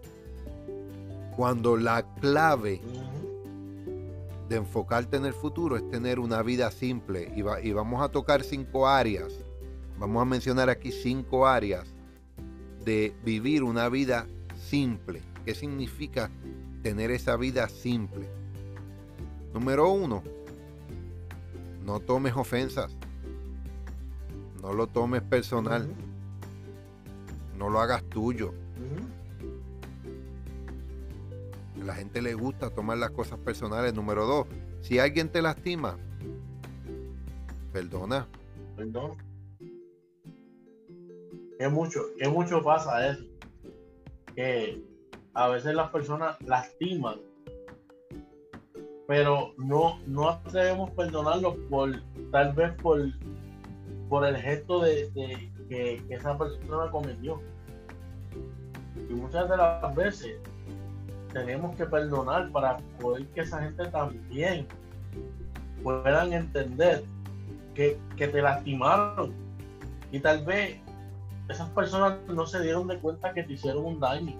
[1.37, 2.81] Cuando la clave
[4.49, 7.31] de enfocarte en el futuro es tener una vida simple.
[7.35, 9.33] Y, y vamos a tocar cinco áreas.
[9.97, 11.87] Vamos a mencionar aquí cinco áreas
[12.83, 15.21] de vivir una vida simple.
[15.45, 16.29] ¿Qué significa
[16.83, 18.27] tener esa vida simple?
[19.53, 20.21] Número uno,
[21.85, 22.95] no tomes ofensas.
[24.61, 25.87] No lo tomes personal.
[27.57, 28.53] No lo hagas tuyo.
[31.85, 33.93] La gente le gusta tomar las cosas personales.
[33.93, 34.47] Número dos,
[34.81, 35.97] si alguien te lastima,
[37.71, 38.27] perdona.
[41.59, 43.23] que mucho, que mucho pasa eso.
[44.35, 44.83] Que
[45.35, 47.19] a veces las personas lastiman,
[49.07, 51.91] pero no, no atrevemos perdonarlo por
[52.31, 52.99] tal vez por,
[54.09, 55.11] por el gesto de,
[55.69, 57.39] que, esa persona cometió.
[59.09, 60.39] Y muchas de las veces
[61.35, 64.65] tenemos que perdonar para poder que esa gente también
[65.83, 67.03] puedan entender
[67.73, 69.33] que, que te lastimaron.
[70.13, 70.79] Y tal vez
[71.49, 74.33] esas personas no se dieron de cuenta que te hicieron un daño.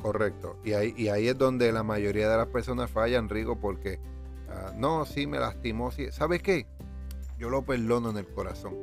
[0.00, 0.56] Correcto.
[0.64, 4.00] Y ahí, y ahí es donde la mayoría de las personas fallan, Rigo, porque
[4.48, 5.90] ah, no, sí me lastimó.
[5.90, 6.10] Sí.
[6.12, 6.66] ¿Sabes qué?
[7.38, 8.74] Yo lo perdono en el corazón.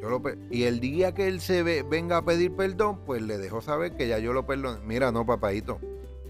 [0.00, 3.36] Yo lo y el día que él se ve, venga a pedir perdón, pues le
[3.36, 4.80] dejo saber que ya yo lo perdono.
[4.84, 5.78] Mira, no, papadito.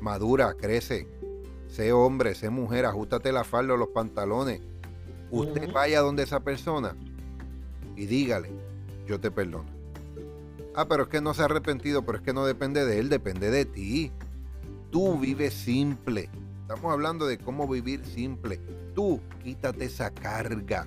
[0.01, 1.07] Madura, crece.
[1.69, 4.61] Sé hombre, sé mujer, ajustate la falda o los pantalones.
[5.31, 6.97] Usted vaya donde esa persona
[7.95, 8.51] y dígale,
[9.07, 9.69] yo te perdono.
[10.75, 13.09] Ah, pero es que no se ha arrepentido, pero es que no depende de él,
[13.09, 14.11] depende de ti.
[14.91, 16.29] Tú vives simple.
[16.63, 18.59] Estamos hablando de cómo vivir simple.
[18.95, 20.87] Tú quítate esa carga.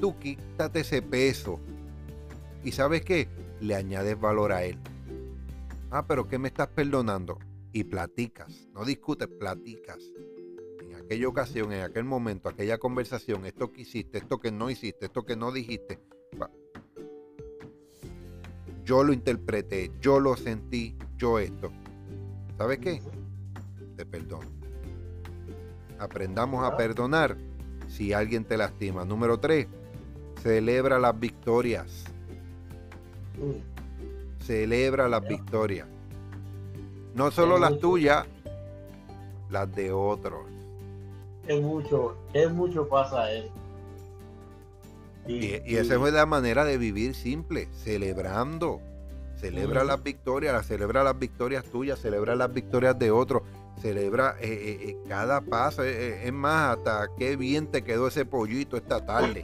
[0.00, 1.60] Tú quítate ese peso.
[2.64, 3.28] Y sabes qué?
[3.60, 4.78] Le añades valor a él.
[5.90, 7.38] Ah, pero ¿qué me estás perdonando?
[7.72, 8.68] Y platicas.
[8.74, 9.98] No discutes, platicas
[11.08, 15.24] aquella ocasión, en aquel momento, aquella conversación, esto que hiciste, esto que no hiciste, esto
[15.24, 15.98] que no dijiste,
[18.84, 21.72] yo lo interpreté, yo lo sentí, yo esto.
[22.58, 23.00] ¿Sabes qué?
[23.96, 24.50] Te perdono.
[25.98, 27.38] Aprendamos a perdonar
[27.86, 29.06] si alguien te lastima.
[29.06, 29.66] Número tres,
[30.42, 32.04] celebra las victorias.
[34.40, 35.88] Celebra las victorias.
[37.14, 38.26] No solo las tuyas,
[39.50, 40.48] las de otros
[41.48, 43.50] es mucho, es mucho pasa eso.
[45.26, 48.80] Y, esa es la manera de vivir simple, celebrando.
[49.36, 53.42] Celebra las victorias, celebra las victorias tuyas, celebra las victorias de otros,
[53.80, 55.84] celebra eh, eh, eh, cada paso.
[55.84, 59.42] es más, hasta qué bien te quedó ese pollito esta tarde.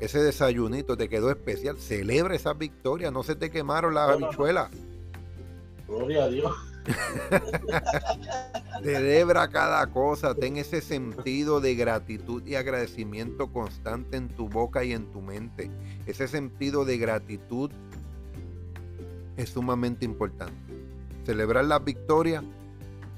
[0.00, 1.78] Ese desayunito te quedó especial.
[1.78, 4.68] Celebra esas victorias, no se te quemaron las habichuelas.
[5.86, 6.52] Gloria a Dios.
[8.82, 14.92] Celebra cada cosa, ten ese sentido de gratitud y agradecimiento constante en tu boca y
[14.92, 15.70] en tu mente.
[16.06, 17.70] Ese sentido de gratitud
[19.36, 20.54] es sumamente importante.
[21.24, 22.42] Celebrar la victoria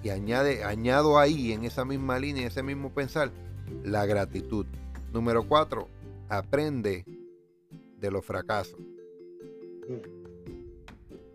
[0.03, 3.31] y añade, añado ahí en esa misma línea, ese mismo pensar,
[3.83, 4.66] la gratitud.
[5.14, 5.87] Número cuatro,
[6.29, 7.05] aprende
[7.98, 8.81] de los fracasos.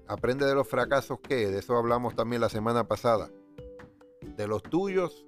[0.06, 3.30] Aprende de los fracasos que, de eso hablamos también la semana pasada.
[4.36, 5.26] De los tuyos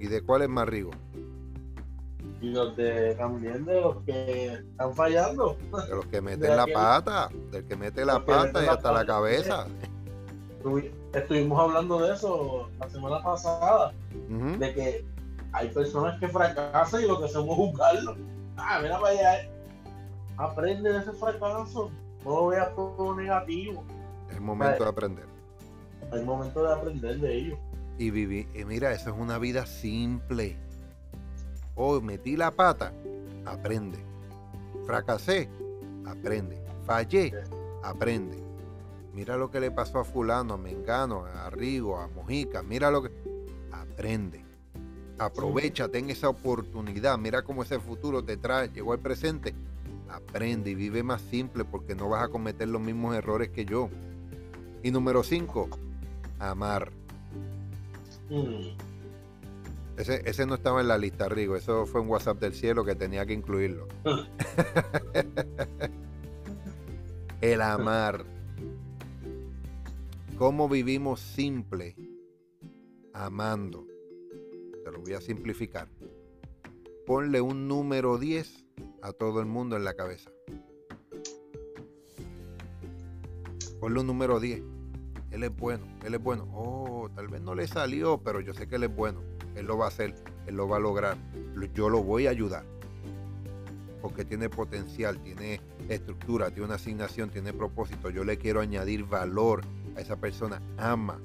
[0.00, 0.90] y de cuáles más rigo.
[2.40, 5.56] Y los de también de los que están fallando.
[5.88, 9.68] De los que meten la pata, del que mete la pata y hasta la, cabeza.
[11.14, 13.92] Estuvimos hablando de eso la semana pasada,
[14.58, 15.15] de que
[15.56, 18.16] hay personas que fracasan y lo que hacemos es juzgarlo.
[18.58, 19.50] Ah, mira para allá.
[20.36, 21.90] Aprende de ese fracaso
[22.26, 23.82] no veas todo negativo.
[24.30, 25.24] Es momento de aprender.
[26.12, 27.58] Es momento de aprender de ellos.
[27.98, 30.58] Y vivir, y mira, eso es una vida simple.
[31.74, 32.92] Hoy metí la pata,
[33.46, 33.98] aprende.
[34.84, 35.48] Fracasé,
[36.04, 36.62] aprende.
[36.84, 37.32] Fallé,
[37.82, 38.42] aprende.
[39.14, 42.62] Mira lo que le pasó a fulano, a Mengano, a Rigo, a Mojica.
[42.62, 43.10] Mira lo que...
[43.72, 44.45] Aprende.
[45.18, 47.18] Aprovecha, ten esa oportunidad.
[47.18, 48.68] Mira cómo ese futuro te trae.
[48.68, 49.54] Llegó al presente
[50.08, 53.90] aprende y vive más simple porque no vas a cometer los mismos errores que yo.
[54.82, 55.68] Y número 5,
[56.38, 56.92] amar.
[58.30, 58.76] Mm.
[59.96, 61.56] Ese, ese, no estaba en la lista, Rigo.
[61.56, 63.88] Eso fue un WhatsApp del cielo que tenía que incluirlo.
[67.40, 68.24] El amar.
[70.38, 71.96] ¿Cómo vivimos simple?
[73.14, 73.86] Amando.
[75.06, 75.86] Voy a simplificar.
[77.06, 78.64] Ponle un número 10
[79.02, 80.32] a todo el mundo en la cabeza.
[83.78, 84.64] Ponle un número 10.
[85.30, 86.48] Él es bueno, él es bueno.
[86.52, 89.20] Oh, tal vez no le salió, pero yo sé que él es bueno.
[89.54, 90.12] Él lo va a hacer,
[90.48, 91.16] él lo va a lograr.
[91.72, 92.64] Yo lo voy a ayudar.
[94.02, 98.10] Porque tiene potencial, tiene estructura, tiene una asignación, tiene propósito.
[98.10, 99.60] Yo le quiero añadir valor
[99.94, 100.60] a esa persona.
[100.78, 101.20] Ama.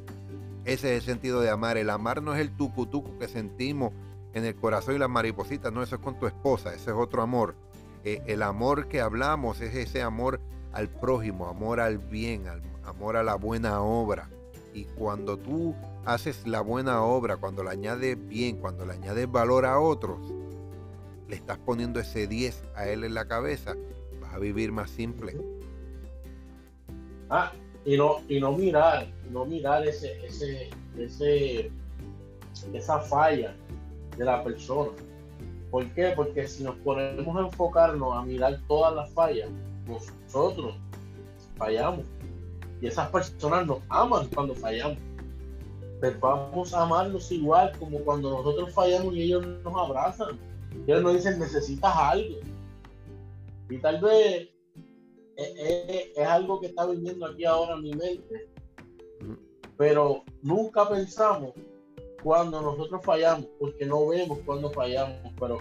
[0.65, 1.77] Ese es el sentido de amar.
[1.77, 3.93] El amar no es el tucutuco que sentimos
[4.33, 5.71] en el corazón y las maripositas.
[5.71, 6.73] No, eso es con tu esposa.
[6.73, 7.55] Ese es otro amor.
[8.03, 10.39] Eh, el amor que hablamos es ese amor
[10.73, 12.45] al prójimo, amor al bien,
[12.83, 14.29] amor a la buena obra.
[14.73, 19.65] Y cuando tú haces la buena obra, cuando le añades bien, cuando le añades valor
[19.65, 20.19] a otros,
[21.27, 23.75] le estás poniendo ese 10 a él en la cabeza,
[24.21, 25.37] vas a vivir más simple.
[27.29, 27.51] Ah,
[27.85, 31.71] y no, y no mirar, no mirar ese, ese, ese,
[32.73, 33.55] esa falla
[34.17, 34.91] de la persona.
[35.71, 36.13] ¿Por qué?
[36.15, 39.49] Porque si nos ponemos a enfocarnos a mirar todas las fallas,
[39.87, 40.75] nosotros
[41.57, 42.05] fallamos.
[42.81, 44.97] Y esas personas nos aman cuando fallamos.
[46.01, 50.37] Pero vamos a amarlos igual como cuando nosotros fallamos y ellos nos abrazan.
[50.87, 52.37] Ellos nos dicen, necesitas algo.
[53.69, 54.49] Y tal vez
[55.35, 58.49] es, algo que está viniendo aquí ahora en mi mente.
[59.77, 61.53] Pero nunca pensamos
[62.23, 65.57] cuando nosotros fallamos, porque no vemos cuando fallamos, pero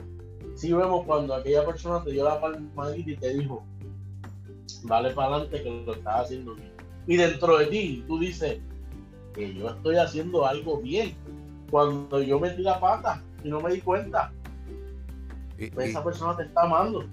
[0.55, 3.65] sí vemos cuando aquella persona te dio la palmadita y te dijo,
[4.85, 6.73] dale para adelante que lo estás haciendo bien.
[7.07, 8.61] Y dentro de ti, tú dices
[9.35, 11.15] que yo estoy haciendo algo bien.
[11.71, 14.33] Cuando yo metí la pata y no me di cuenta,
[15.57, 17.05] pues esa persona te está amando.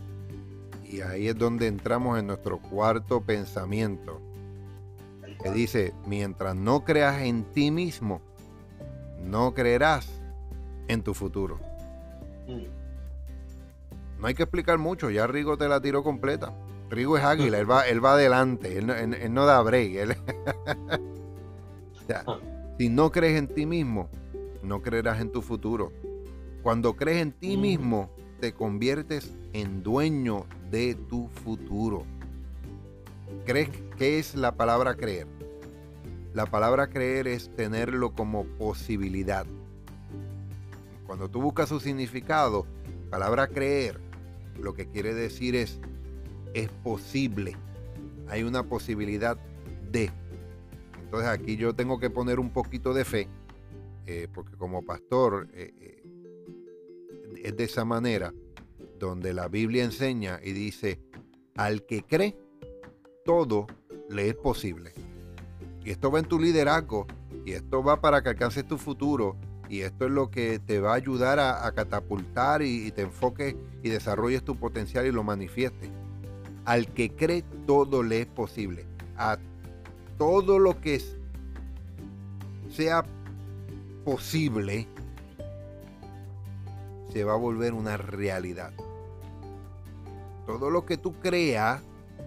[0.89, 4.21] Y ahí es donde entramos en nuestro cuarto pensamiento,
[5.43, 8.21] que dice, mientras no creas en ti mismo,
[9.23, 10.09] no creerás
[10.87, 11.59] en tu futuro.
[12.47, 14.19] Mm.
[14.19, 16.53] No hay que explicar mucho, ya Rigo te la tiró completa.
[16.89, 20.17] Rigo es águila, él va, él va adelante, él no, da break.
[22.77, 24.09] si no crees en ti mismo,
[24.63, 25.91] no creerás en tu futuro.
[26.63, 27.61] Cuando crees en ti mm.
[27.61, 32.05] mismo, te conviertes en dueño de tu futuro.
[33.45, 35.27] ¿Crees qué es la palabra creer?
[36.33, 39.45] La palabra creer es tenerlo como posibilidad.
[41.05, 42.65] Cuando tú buscas su significado,
[43.09, 43.99] palabra creer,
[44.59, 45.79] lo que quiere decir es
[46.53, 47.55] es posible.
[48.29, 49.37] Hay una posibilidad
[49.91, 50.11] de.
[51.03, 53.27] Entonces aquí yo tengo que poner un poquito de fe,
[54.05, 55.96] eh, porque como pastor eh, eh,
[57.43, 58.33] es de esa manera
[58.99, 60.99] donde la Biblia enseña y dice,
[61.55, 62.37] al que cree,
[63.25, 63.67] todo
[64.09, 64.93] le es posible.
[65.83, 67.07] Y esto va en tu liderazgo,
[67.45, 69.37] y esto va para que alcances tu futuro,
[69.69, 73.89] y esto es lo que te va a ayudar a, catapultar y, te enfoques y
[73.89, 75.89] desarrolles tu potencial y lo manifiestes.
[76.65, 78.85] Al que cree, todo le es posible.
[79.17, 79.37] A
[80.17, 81.01] todo lo que
[82.69, 83.05] sea
[84.05, 84.87] posible,
[87.09, 88.73] se va a volver una realidad
[90.47, 91.81] todo lo que tú creas,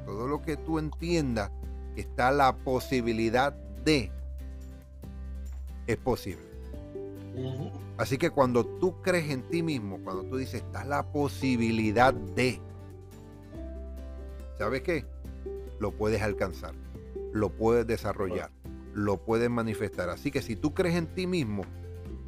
[0.05, 1.51] todo lo que tú entiendas,
[1.97, 4.13] está la posibilidad de,
[5.87, 6.45] es posible.
[7.97, 12.61] Así que cuando tú crees en ti mismo, cuando tú dices, está la posibilidad de,
[14.59, 15.07] ¿sabes qué?
[15.79, 16.75] Lo puedes alcanzar,
[17.33, 18.51] lo puedes desarrollar,
[18.93, 20.11] lo puedes manifestar.
[20.11, 21.63] Así que si tú crees en ti mismo,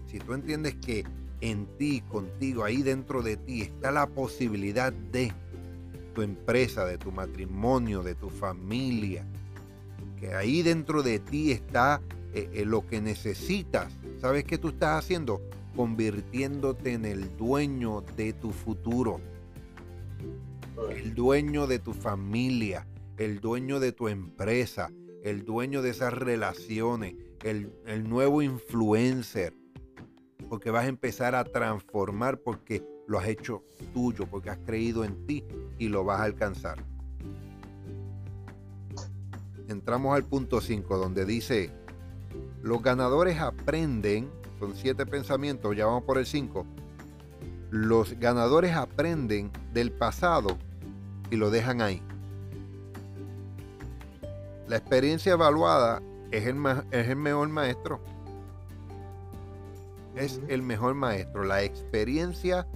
[0.07, 1.05] si tú entiendes que
[1.43, 5.33] en ti, contigo, ahí dentro de ti está la posibilidad de,
[6.15, 9.27] tu empresa, de tu matrimonio, de tu familia.
[10.19, 12.01] Que ahí dentro de ti está
[12.33, 13.93] eh, eh, lo que necesitas.
[14.21, 15.43] ¿Sabes qué tú estás haciendo?
[15.75, 19.21] Convirtiéndote en el dueño de tu futuro.
[20.91, 24.93] El dueño de tu familia, el dueño de tu empresa,
[25.25, 29.55] el dueño de esas relaciones, el, el nuevo influencer.
[30.53, 33.63] Porque vas a empezar a transformar porque lo has hecho
[33.95, 35.47] tuyo, porque has creído en ti
[35.79, 36.77] y lo vas a alcanzar.
[39.69, 41.71] Entramos al punto 5, donde dice,
[42.61, 46.67] los ganadores aprenden, son siete pensamientos, ya vamos por el 5,
[47.71, 50.59] los ganadores aprenden del pasado
[51.31, 52.03] y lo dejan ahí.
[54.69, 56.59] La experiencia evaluada es el,
[56.91, 58.12] es el mejor maestro.
[60.17, 61.45] Es el mejor maestro.
[61.45, 62.67] La experiencia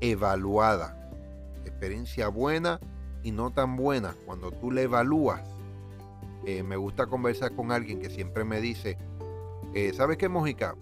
[0.00, 0.96] evaluada.
[1.64, 2.80] Experiencia buena
[3.22, 4.14] y no tan buena.
[4.26, 5.42] Cuando tú la evalúas,
[6.46, 8.96] eh, me gusta conversar con alguien que siempre me dice,
[9.74, 10.74] eh, ¿sabes qué, Mojica?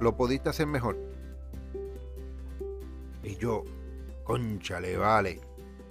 [0.00, 0.96] Lo pudiste hacer mejor.
[3.22, 3.64] Y yo,
[4.24, 5.40] concha, le vale.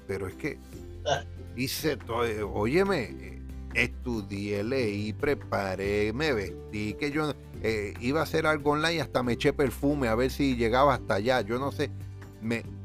[0.07, 0.59] Pero es que
[1.55, 3.39] hice todo, óyeme,
[3.73, 9.21] estudié, leí, preparé, me vestí, que yo eh, iba a hacer algo online y hasta
[9.23, 11.41] me eché perfume a ver si llegaba hasta allá.
[11.41, 11.91] Yo no sé,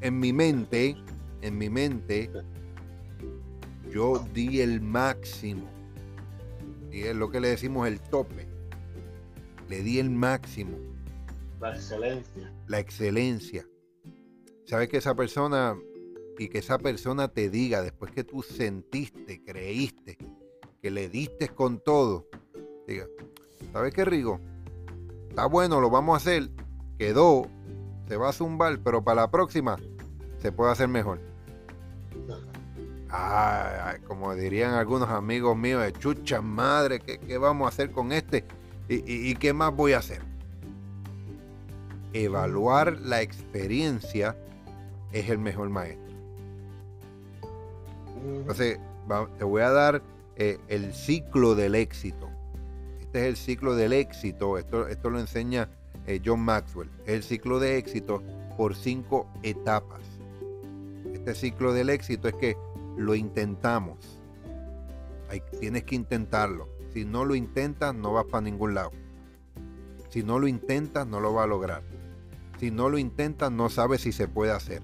[0.01, 0.97] en mi mente,
[1.43, 2.31] en mi mente,
[3.91, 5.69] yo di el máximo.
[6.91, 8.47] Y es lo que le decimos el tope.
[9.69, 10.77] Le di el máximo.
[11.61, 12.53] La excelencia.
[12.67, 13.67] La excelencia.
[14.65, 15.77] ¿Sabes que esa persona
[16.39, 20.19] y que esa persona te diga después que tú sentiste, creíste,
[20.83, 22.29] que le diste con todo,
[22.87, 23.07] diga,
[23.73, 24.41] ¿sabes qué, Rigo?
[25.35, 26.49] Está bueno, lo vamos a hacer.
[26.97, 27.49] Quedó,
[28.07, 29.77] se va a zumbar, pero para la próxima
[30.39, 31.19] se puede hacer mejor.
[33.11, 38.45] Ah, como dirían algunos amigos míos, de chucha madre, ¿qué, vamos a hacer con este?
[38.89, 40.23] ¿Y, qué más voy a hacer?
[42.13, 44.37] Evaluar la experiencia
[45.11, 46.15] es el mejor maestro.
[48.25, 48.79] Entonces,
[49.37, 50.01] te voy a dar
[50.37, 52.31] eh, el ciclo del éxito.
[53.15, 54.59] Este es el ciclo del éxito.
[54.59, 55.69] Esto, esto lo enseña
[56.09, 56.91] eh, John Maxwell.
[57.07, 58.25] El ciclo de éxito
[58.57, 60.03] por cinco etapas.
[61.13, 62.57] Este ciclo del éxito es que
[62.97, 64.19] lo intentamos.
[65.61, 66.69] tienes que intentarlo.
[66.93, 68.91] Si no lo intentas, no vas para ningún lado.
[70.09, 71.85] Si no lo intentas, no lo vas a lograr.
[72.59, 74.83] Si no lo intentas, no sabes si se puede hacer.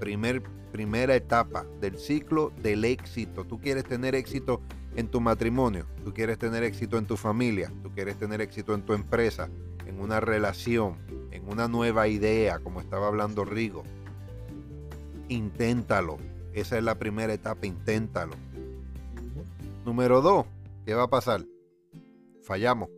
[0.00, 3.46] Primer, primera etapa del ciclo del éxito.
[3.46, 4.60] Tú quieres tener éxito
[4.96, 8.82] en tu matrimonio, tú quieres tener éxito en tu familia, tú quieres tener éxito en
[8.82, 9.48] tu empresa,
[9.86, 10.96] en una relación,
[11.32, 13.82] en una nueva idea, como estaba hablando Rigo.
[15.28, 16.18] Inténtalo.
[16.52, 18.34] Esa es la primera etapa, inténtalo.
[19.84, 20.46] Número dos,
[20.86, 21.44] ¿qué va a pasar?
[22.42, 22.88] Fallamos.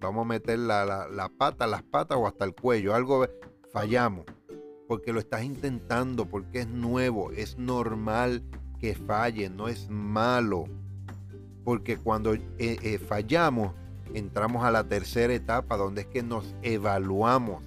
[0.00, 2.94] Vamos a meter la, la pata, las patas o hasta el cuello.
[2.94, 3.26] Algo
[3.72, 4.24] fallamos.
[4.86, 8.42] Porque lo estás intentando, porque es nuevo, es normal
[8.80, 10.64] que falle, no es malo.
[11.64, 13.72] Porque cuando eh, eh, fallamos,
[14.14, 17.62] entramos a la tercera etapa, donde es que nos evaluamos.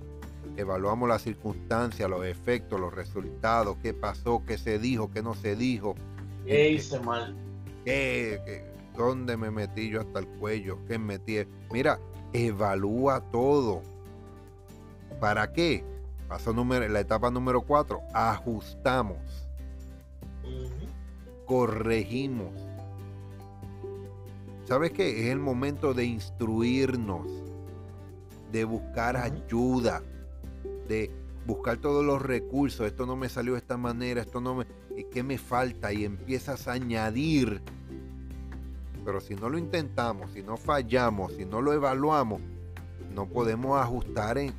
[0.57, 5.55] Evaluamos las circunstancias, los efectos, los resultados, qué pasó, qué se dijo, qué no se
[5.55, 5.95] dijo.
[6.45, 7.35] ¿Qué hice mal?
[7.85, 8.63] ¿Qué,
[8.95, 10.77] dónde me metí yo hasta el cuello?
[10.87, 11.37] ¿Qué metí?
[11.71, 11.99] Mira,
[12.33, 13.81] evalúa todo.
[15.19, 15.83] ¿Para qué?
[16.27, 19.17] Paso número, la etapa número cuatro, ajustamos.
[21.45, 22.51] Corregimos
[24.65, 25.25] ¿Sabes qué?
[25.25, 27.27] Es el momento de instruirnos,
[28.51, 30.01] de buscar ayuda,
[30.87, 31.11] de
[31.45, 32.87] buscar todos los recursos.
[32.87, 34.65] Esto no me salió de esta manera, esto no me...
[35.11, 35.91] ¿Qué me falta?
[35.91, 37.61] Y empiezas a añadir.
[39.03, 42.41] Pero si no lo intentamos, si no fallamos, si no lo evaluamos,
[43.13, 44.53] no podemos ajustar en...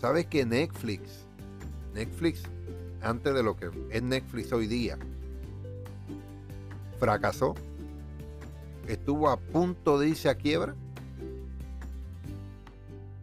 [0.00, 1.26] ¿Sabes que Netflix?
[1.94, 2.44] Netflix,
[3.02, 4.98] antes de lo que es Netflix hoy día,
[6.98, 7.54] fracasó,
[8.86, 10.74] estuvo a punto de irse a quiebra.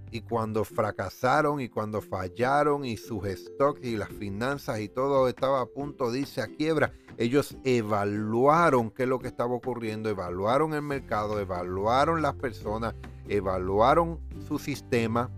[0.09, 5.61] Y cuando fracasaron y cuando fallaron y sus stocks y las finanzas y todo estaba
[5.61, 10.73] a punto de irse a quiebra, ellos evaluaron qué es lo que estaba ocurriendo, evaluaron
[10.73, 12.95] el mercado, evaluaron las personas,
[13.27, 15.29] evaluaron su sistema,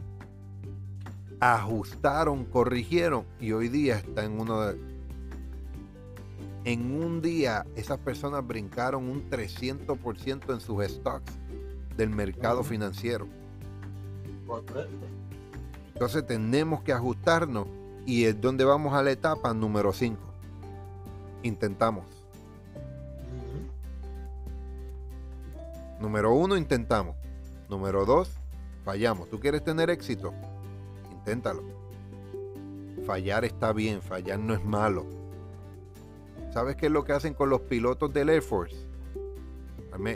[1.40, 4.78] ajustaron, corrigieron y hoy día está en uno de,
[6.66, 11.34] en un día esas personas brincaron un 300% en sus stocks
[11.96, 13.28] del mercado financiero.
[15.94, 17.68] Entonces tenemos que ajustarnos
[18.06, 20.18] y es donde vamos a la etapa número 5.
[21.44, 22.06] Intentamos.
[26.00, 27.16] Número uno, intentamos.
[27.70, 28.32] Número dos,
[28.86, 29.30] fallamos.
[29.30, 30.34] ¿Tú quieres tener éxito?
[31.20, 31.64] Inténtalo.
[33.06, 35.20] Fallar está bien, fallar no es malo
[36.52, 38.76] ¿Sabes qué es lo que hacen con los pilotos del Air Force?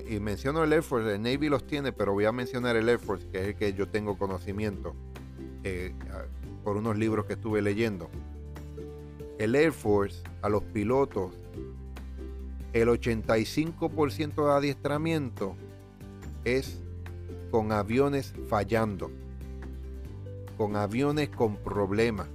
[0.10, 3.00] y menciono el Air Force, el Navy los tiene, pero voy a mencionar el Air
[3.00, 4.96] Force, que es el que yo tengo conocimiento
[5.64, 5.94] eh,
[6.64, 8.10] por unos libros que estuve leyendo.
[9.38, 11.38] El Air Force, a los pilotos,
[12.72, 15.56] el 85% de adiestramiento
[16.46, 16.82] es
[17.52, 19.12] con aviones fallando,
[20.58, 22.28] con aviones con problemas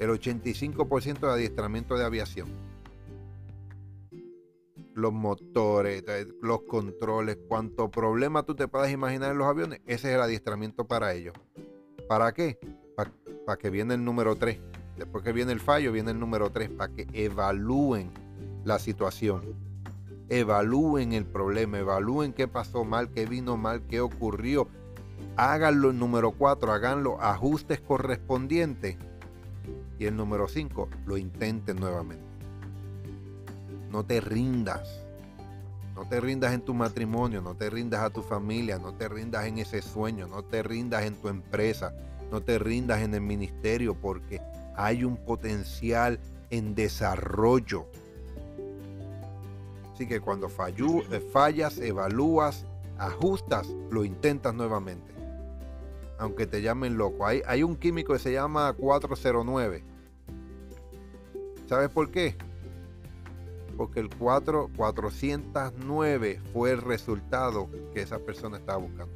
[0.00, 2.48] el 85% de adiestramiento de aviación.
[4.94, 10.08] Los motores, eh, los controles, cuánto problema tú te puedas imaginar en los aviones, ese
[10.08, 11.34] es el adiestramiento para ellos.
[12.08, 12.58] ¿Para qué?
[12.96, 14.58] Para que viene el número 3.
[14.96, 18.10] Después que viene el fallo, viene el número 3, para que evalúen
[18.64, 19.54] la situación.
[20.30, 24.68] Evalúen el problema, evalúen qué pasó mal, qué vino mal, qué ocurrió.
[25.42, 28.98] Háganlo número 4, hagan los ajustes correspondientes
[29.98, 32.26] y el número 5, lo intenten nuevamente.
[33.90, 35.02] No te rindas.
[35.94, 39.46] No te rindas en tu matrimonio, no te rindas a tu familia, no te rindas
[39.46, 41.94] en ese sueño, no te rindas en tu empresa,
[42.30, 44.42] no te rindas en el ministerio porque
[44.76, 46.20] hay un potencial
[46.50, 47.86] en desarrollo.
[49.94, 52.66] Así que cuando eh, fallas, evalúas,
[52.98, 55.19] ajustas, lo intentas nuevamente.
[56.20, 57.26] Aunque te llamen loco.
[57.26, 59.82] Hay, hay un químico que se llama 409
[61.70, 62.36] ¿Sabes por qué?
[63.76, 69.14] Porque el 4, 409 fue el resultado que esa persona estaba buscando.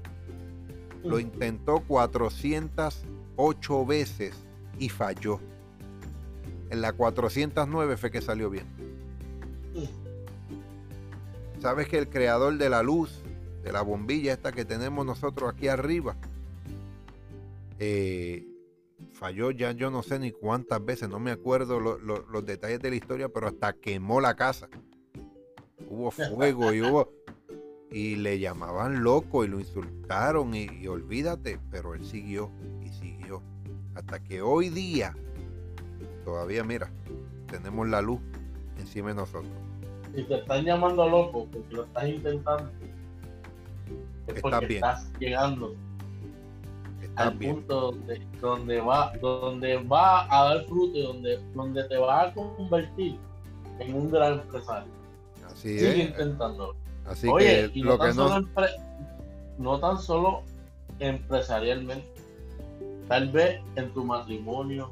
[1.02, 4.36] Lo intentó 408 veces
[4.78, 5.40] y falló.
[6.70, 8.66] En la 409 fue que salió bien.
[11.60, 13.20] ¿Sabes que el creador de la luz,
[13.64, 16.14] de la bombilla esta que tenemos nosotros aquí arriba,
[17.78, 18.46] eh,
[19.12, 22.96] falló ya yo no sé ni cuántas veces, no me acuerdo los detalles de la
[22.96, 24.68] historia, pero hasta quemó la casa.
[25.88, 27.12] Hubo fuego y hubo...
[27.90, 32.50] Y le llamaban loco y lo insultaron y, olvídate, pero él siguió
[32.82, 33.40] y siguió.
[33.94, 35.14] Hasta que hoy día,
[36.24, 36.90] todavía mira,
[37.46, 38.18] tenemos la luz
[38.80, 39.52] encima de nosotros.
[40.12, 42.68] Y te están llamando loco porque lo estás intentando.
[44.26, 45.76] Es porque estás llegando
[47.16, 52.28] al punto donde, donde, va, donde va a dar fruto y donde, donde te vas
[52.28, 53.18] a convertir
[53.78, 54.92] en un gran empresario.
[55.46, 56.74] Así Sigue intentándolo.
[57.06, 58.48] Así que y no, tan solo
[59.58, 60.42] no tan solo
[60.98, 62.08] empresarialmente,
[63.08, 64.90] tal vez en tu matrimonio,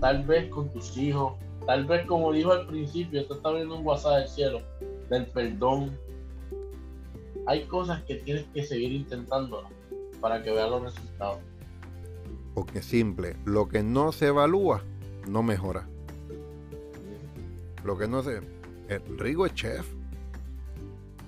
[0.00, 1.34] tal vez con tus hijos,
[1.66, 4.62] tal vez como dijo al principio, esto está viendo un WhatsApp del cielo,
[5.08, 5.96] del perdón.
[7.46, 9.62] Hay cosas que tienes que seguir intentando
[10.20, 11.40] para que veas los resultados.
[12.54, 14.82] Porque simple, lo que no se evalúa
[15.28, 15.86] no mejora.
[17.84, 18.40] Lo que no se...
[18.88, 19.86] El Rigo es chef.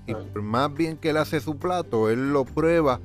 [0.07, 3.01] Y más bien que él hace su plato, él lo prueba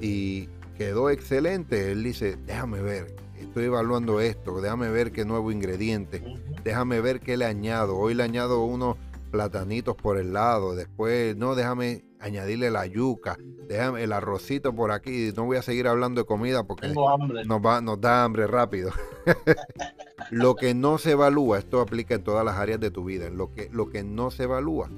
[0.00, 1.92] y quedó excelente.
[1.92, 6.22] Él dice, déjame ver, estoy evaluando esto, déjame ver qué nuevo ingrediente,
[6.64, 7.96] déjame ver qué le añado.
[7.96, 8.96] Hoy le añado unos
[9.30, 13.38] platanitos por el lado, después, no, déjame añadirle la yuca,
[13.68, 15.32] déjame el arrocito por aquí.
[15.36, 18.90] No voy a seguir hablando de comida porque nos, va, nos da hambre rápido.
[20.30, 23.52] lo que no se evalúa, esto aplica en todas las áreas de tu vida, lo
[23.52, 24.90] que, lo que no se evalúa,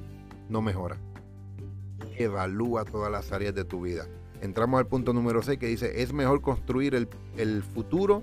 [0.48, 0.98] no mejora.
[2.16, 4.06] Evalúa todas las áreas de tu vida.
[4.40, 8.22] Entramos al punto número 6 que dice, es mejor construir el, el futuro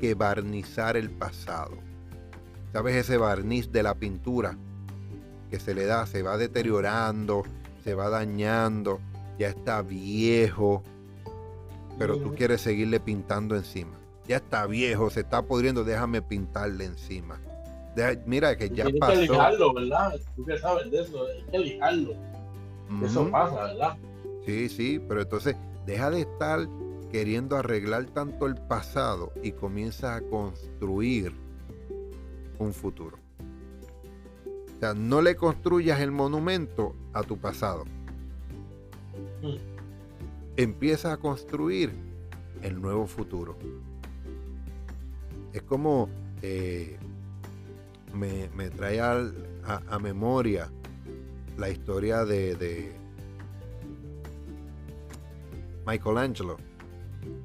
[0.00, 1.78] que barnizar el pasado.
[2.72, 4.56] ¿Sabes ese barniz de la pintura
[5.50, 6.06] que se le da?
[6.06, 7.44] Se va deteriorando,
[7.84, 8.98] se va dañando,
[9.38, 10.82] ya está viejo,
[11.98, 13.92] pero tú quieres seguirle pintando encima.
[14.26, 17.38] Ya está viejo, se está podriendo, déjame pintarle encima.
[18.24, 19.12] mira que ya pasó.
[19.12, 20.14] Hay que lijarlo, ¿verdad?
[20.34, 22.14] Tú que sabes de eso, hay que lijarlo.
[23.04, 23.96] Eso pasa, ¿verdad?
[24.46, 25.54] Sí, sí, pero entonces
[25.84, 26.66] deja de estar
[27.12, 31.32] queriendo arreglar tanto el pasado y comienza a construir
[32.58, 33.23] un futuro.
[34.76, 37.84] O sea, no le construyas el monumento a tu pasado.
[39.42, 39.56] Mm.
[40.56, 41.92] Empieza a construir
[42.62, 43.56] el nuevo futuro.
[45.52, 46.08] Es como
[46.42, 46.98] eh,
[48.14, 50.70] me, trae a, memoria
[51.56, 52.92] la historia de, de
[55.86, 56.56] Michelangelo.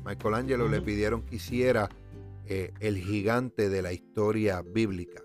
[0.05, 1.89] Michelangelo le pidieron que hiciera
[2.45, 5.21] eh, el gigante de la historia bíblica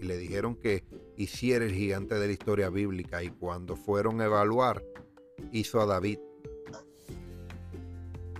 [0.00, 0.84] y le dijeron que
[1.20, 4.82] hiciera el gigante de la historia bíblica y cuando fueron a evaluar
[5.52, 6.18] hizo a David.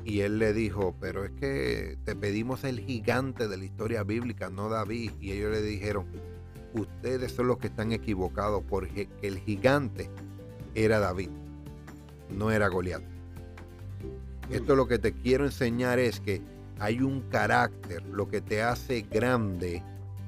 [0.03, 4.49] Y él le dijo, pero es que te pedimos el gigante de la historia bíblica,
[4.49, 5.13] no David.
[5.21, 6.07] Y ellos le dijeron,
[6.73, 10.09] ustedes son los que están equivocados porque el gigante
[10.75, 11.29] era David,
[12.31, 13.03] no era Goliat.
[14.51, 16.41] Esto lo que te quiero enseñar es que
[16.79, 19.83] hay un carácter, lo que te hace grande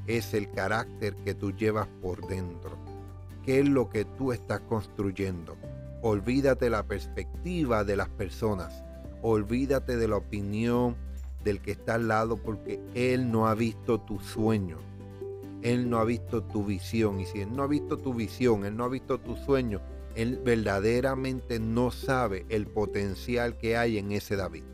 [0.06, 2.76] es el carácter que tú llevas por dentro.
[3.44, 5.56] ¿Qué es lo que tú estás construyendo?
[6.02, 8.82] Olvídate la perspectiva de las personas.
[9.22, 10.96] Olvídate de la opinión
[11.44, 14.78] del que está al lado porque él no ha visto tu sueño.
[15.62, 17.20] Él no ha visto tu visión.
[17.20, 19.80] Y si él no ha visto tu visión, él no ha visto tu sueño,
[20.16, 24.64] él verdaderamente no sabe el potencial que hay en ese David.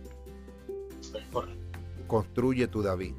[2.07, 3.15] Construye tu David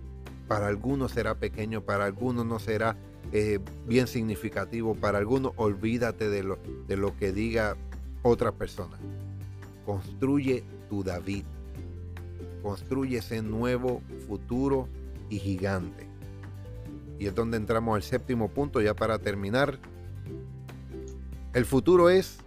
[0.50, 2.98] para algunos será pequeño, para algunos no será
[3.32, 7.78] eh, bien significativo, para algunos olvídate de lo, de lo que diga
[8.24, 8.98] otra persona.
[9.86, 11.44] Construye tu David.
[12.64, 14.88] Construye ese nuevo futuro
[15.30, 16.08] y gigante.
[17.20, 19.78] Y es donde entramos al séptimo punto, ya para terminar.
[21.54, 22.40] El futuro es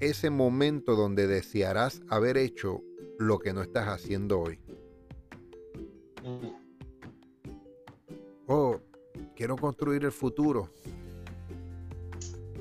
[0.00, 2.82] ese momento donde desearás haber hecho
[3.18, 4.58] lo que no estás haciendo hoy.
[8.48, 8.80] Oh,
[9.36, 10.70] quiero construir el futuro.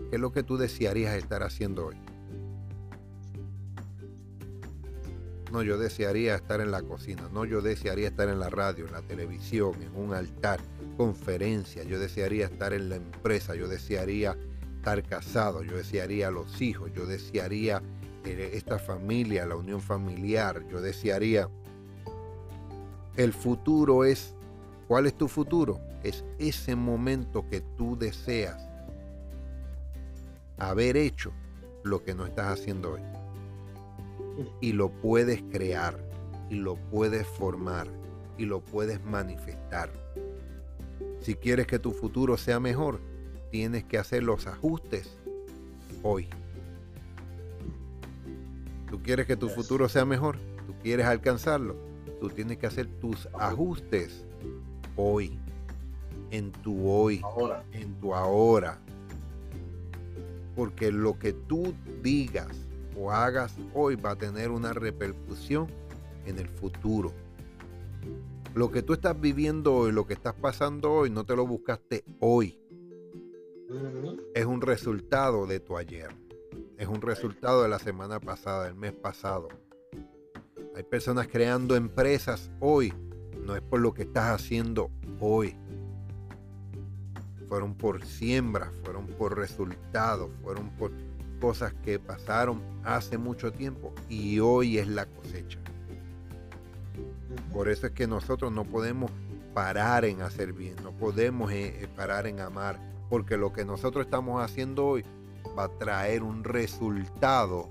[0.09, 1.97] ¿Qué es lo que tú desearías estar haciendo hoy?
[5.51, 7.29] No, yo desearía estar en la cocina.
[7.33, 10.59] No, yo desearía estar en la radio, en la televisión, en un altar,
[10.97, 11.83] conferencia.
[11.83, 13.55] Yo desearía estar en la empresa.
[13.55, 14.38] Yo desearía
[14.77, 15.63] estar casado.
[15.63, 16.91] Yo desearía los hijos.
[16.93, 17.81] Yo desearía
[18.25, 20.65] eh, esta familia, la unión familiar.
[20.69, 21.49] Yo desearía,
[23.15, 24.35] el futuro es,
[24.88, 25.79] ¿cuál es tu futuro?
[26.03, 28.67] Es ese momento que tú deseas
[30.57, 31.31] haber hecho
[31.83, 33.01] lo que no estás haciendo hoy.
[34.61, 35.97] Y lo puedes crear,
[36.49, 37.88] y lo puedes formar,
[38.38, 39.89] y lo puedes manifestar.
[41.21, 42.99] Si quieres que tu futuro sea mejor,
[43.51, 45.17] tienes que hacer los ajustes
[46.03, 46.27] hoy.
[48.89, 51.75] Tú quieres que tu futuro sea mejor, tú quieres alcanzarlo,
[52.21, 54.26] tú tienes que hacer tus ajustes
[54.98, 55.39] hoy,
[56.32, 57.22] en tu hoy,
[57.72, 58.80] en tu ahora.
[60.56, 62.68] Porque lo que tú digas
[63.00, 65.68] o hagas hoy va a tener una repercusión
[66.26, 67.14] en el futuro.
[68.56, 72.04] Lo que tú estás viviendo hoy, lo que estás pasando hoy, no te lo buscaste
[72.20, 72.60] hoy.
[74.34, 76.10] Es un resultado de tu ayer.
[76.78, 79.48] Es un resultado de la semana pasada, del mes pasado.
[80.76, 82.93] Hay personas creando empresas hoy.
[83.45, 85.55] No es por lo que estás haciendo hoy.
[87.47, 90.91] Fueron por siembra, fueron por resultados, fueron por
[91.39, 95.59] cosas que pasaron hace mucho tiempo y hoy es la cosecha.
[97.53, 99.11] Por eso es que nosotros no podemos
[99.53, 102.79] parar en hacer bien, no podemos eh, eh, parar en amar,
[103.09, 105.05] porque lo que nosotros estamos haciendo hoy
[105.57, 107.69] va a traer un resultado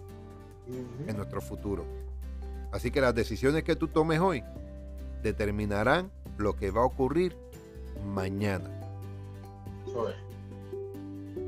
[1.07, 1.85] en nuestro futuro.
[2.73, 4.43] Así que las decisiones que tú tomes hoy
[5.23, 7.37] determinarán lo que va a ocurrir
[8.05, 8.71] mañana.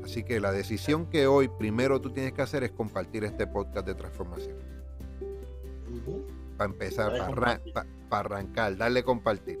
[0.03, 3.85] Así que la decisión que hoy primero tú tienes que hacer es compartir este podcast
[3.85, 4.55] de transformación.
[6.57, 9.59] Para empezar, para, arrancar, darle compartir.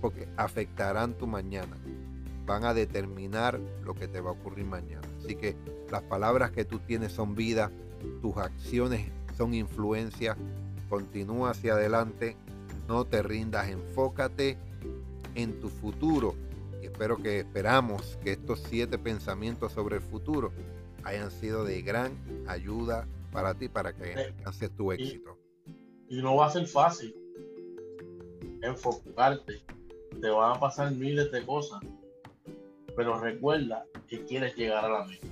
[0.00, 1.76] Porque afectarán tu mañana.
[2.44, 5.06] Van a determinar lo que te va a ocurrir mañana.
[5.22, 5.56] Así que
[5.90, 7.70] las palabras que tú tienes son vida,
[8.20, 10.36] tus acciones son influencia.
[10.88, 12.36] Continúa hacia adelante,
[12.88, 14.56] no te rindas, enfócate
[15.34, 16.34] en tu futuro.
[16.82, 20.50] Y espero que esperamos que estos siete pensamientos sobre el futuro
[21.04, 22.12] hayan sido de gran
[22.48, 25.38] ayuda para ti, para que alcances tu éxito.
[26.08, 27.14] y no va a ser fácil
[28.62, 29.62] enfocarte.
[30.20, 31.80] Te van a pasar miles de cosas,
[32.96, 35.26] pero recuerda que quieres llegar a la meta.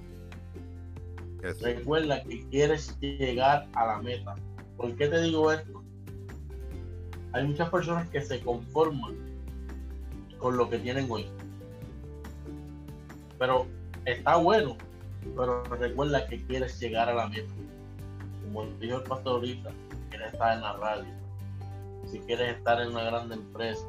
[1.62, 4.34] Recuerda que quieres llegar a la meta.
[4.76, 5.82] ¿Por qué te digo esto?
[7.36, 9.14] Hay muchas personas que se conforman
[10.38, 11.26] con lo que tienen hoy.
[13.38, 13.66] Pero
[14.06, 14.78] está bueno,
[15.36, 17.52] pero recuerda que quieres llegar a la meta.
[18.42, 19.70] Como dijo el pastor ahorita,
[20.08, 21.04] quieres estar en la radio,
[22.10, 23.84] si quieres estar en una gran empresa,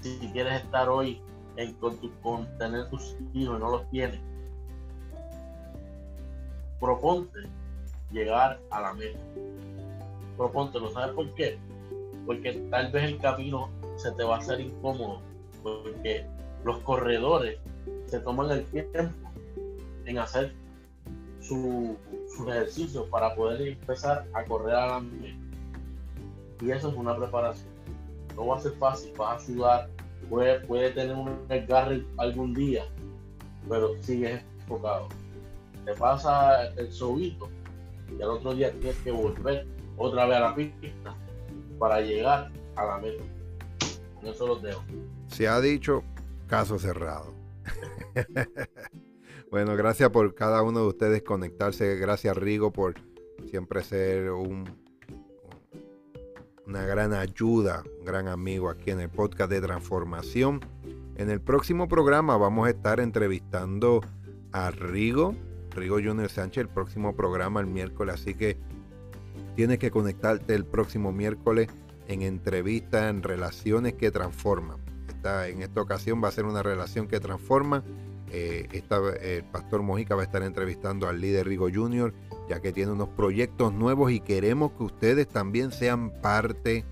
[0.00, 1.20] si quieres estar hoy
[1.56, 1.98] en, con,
[2.56, 4.20] tener tus hijos y no los tienes,
[6.80, 7.40] proponte
[8.10, 9.18] llegar a la meta.
[10.38, 11.58] Proponte, ¿lo sabes por qué?
[12.26, 15.20] Porque tal vez el camino se te va a hacer incómodo,
[15.62, 16.26] porque
[16.64, 17.58] los corredores
[18.06, 18.98] se toman el tiempo
[20.04, 20.52] en hacer
[21.40, 21.96] su,
[22.28, 25.36] sus ejercicios para poder empezar a correr a la meta.
[26.60, 27.68] Y eso es una preparación.
[28.34, 29.88] No va a ser fácil, vas a sudar,
[30.28, 32.84] puede, puede tener un desgarre algún día,
[33.68, 35.08] pero sigues enfocado.
[35.84, 37.48] Te pasa el sobito
[38.18, 39.66] y al otro día tienes que volver
[39.96, 41.16] otra vez a la pista
[41.78, 43.22] para llegar a la meta.
[44.22, 44.82] eso los dejo.
[45.28, 46.02] Se ha dicho
[46.46, 47.34] caso cerrado.
[49.50, 51.96] bueno, gracias por cada uno de ustedes conectarse.
[51.96, 52.94] Gracias Rigo por
[53.50, 54.64] siempre ser un
[56.66, 60.60] una gran ayuda, un gran amigo aquí en el podcast de transformación.
[61.16, 64.00] En el próximo programa vamos a estar entrevistando
[64.52, 65.34] a Rigo,
[65.70, 68.58] Rigo Junior Sánchez, el próximo programa el miércoles, así que
[69.56, 71.68] tienes que conectarte el próximo miércoles
[72.06, 74.78] en entrevista en relaciones que transforman.
[75.08, 77.82] Esta, en esta ocasión va a ser una relación que transforma.
[78.30, 78.68] Eh,
[79.22, 82.12] el pastor Mojica va a estar entrevistando al líder Rigo Junior
[82.48, 86.84] ya que tiene unos proyectos nuevos y queremos que ustedes también sean parte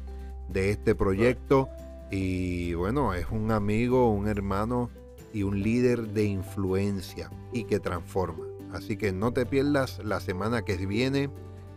[0.49, 1.69] de este proyecto.
[2.11, 4.91] Y bueno, es un amigo, un hermano
[5.33, 8.45] y un líder de influencia y que transforma.
[8.73, 11.31] Así que no te pierdas la semana que viene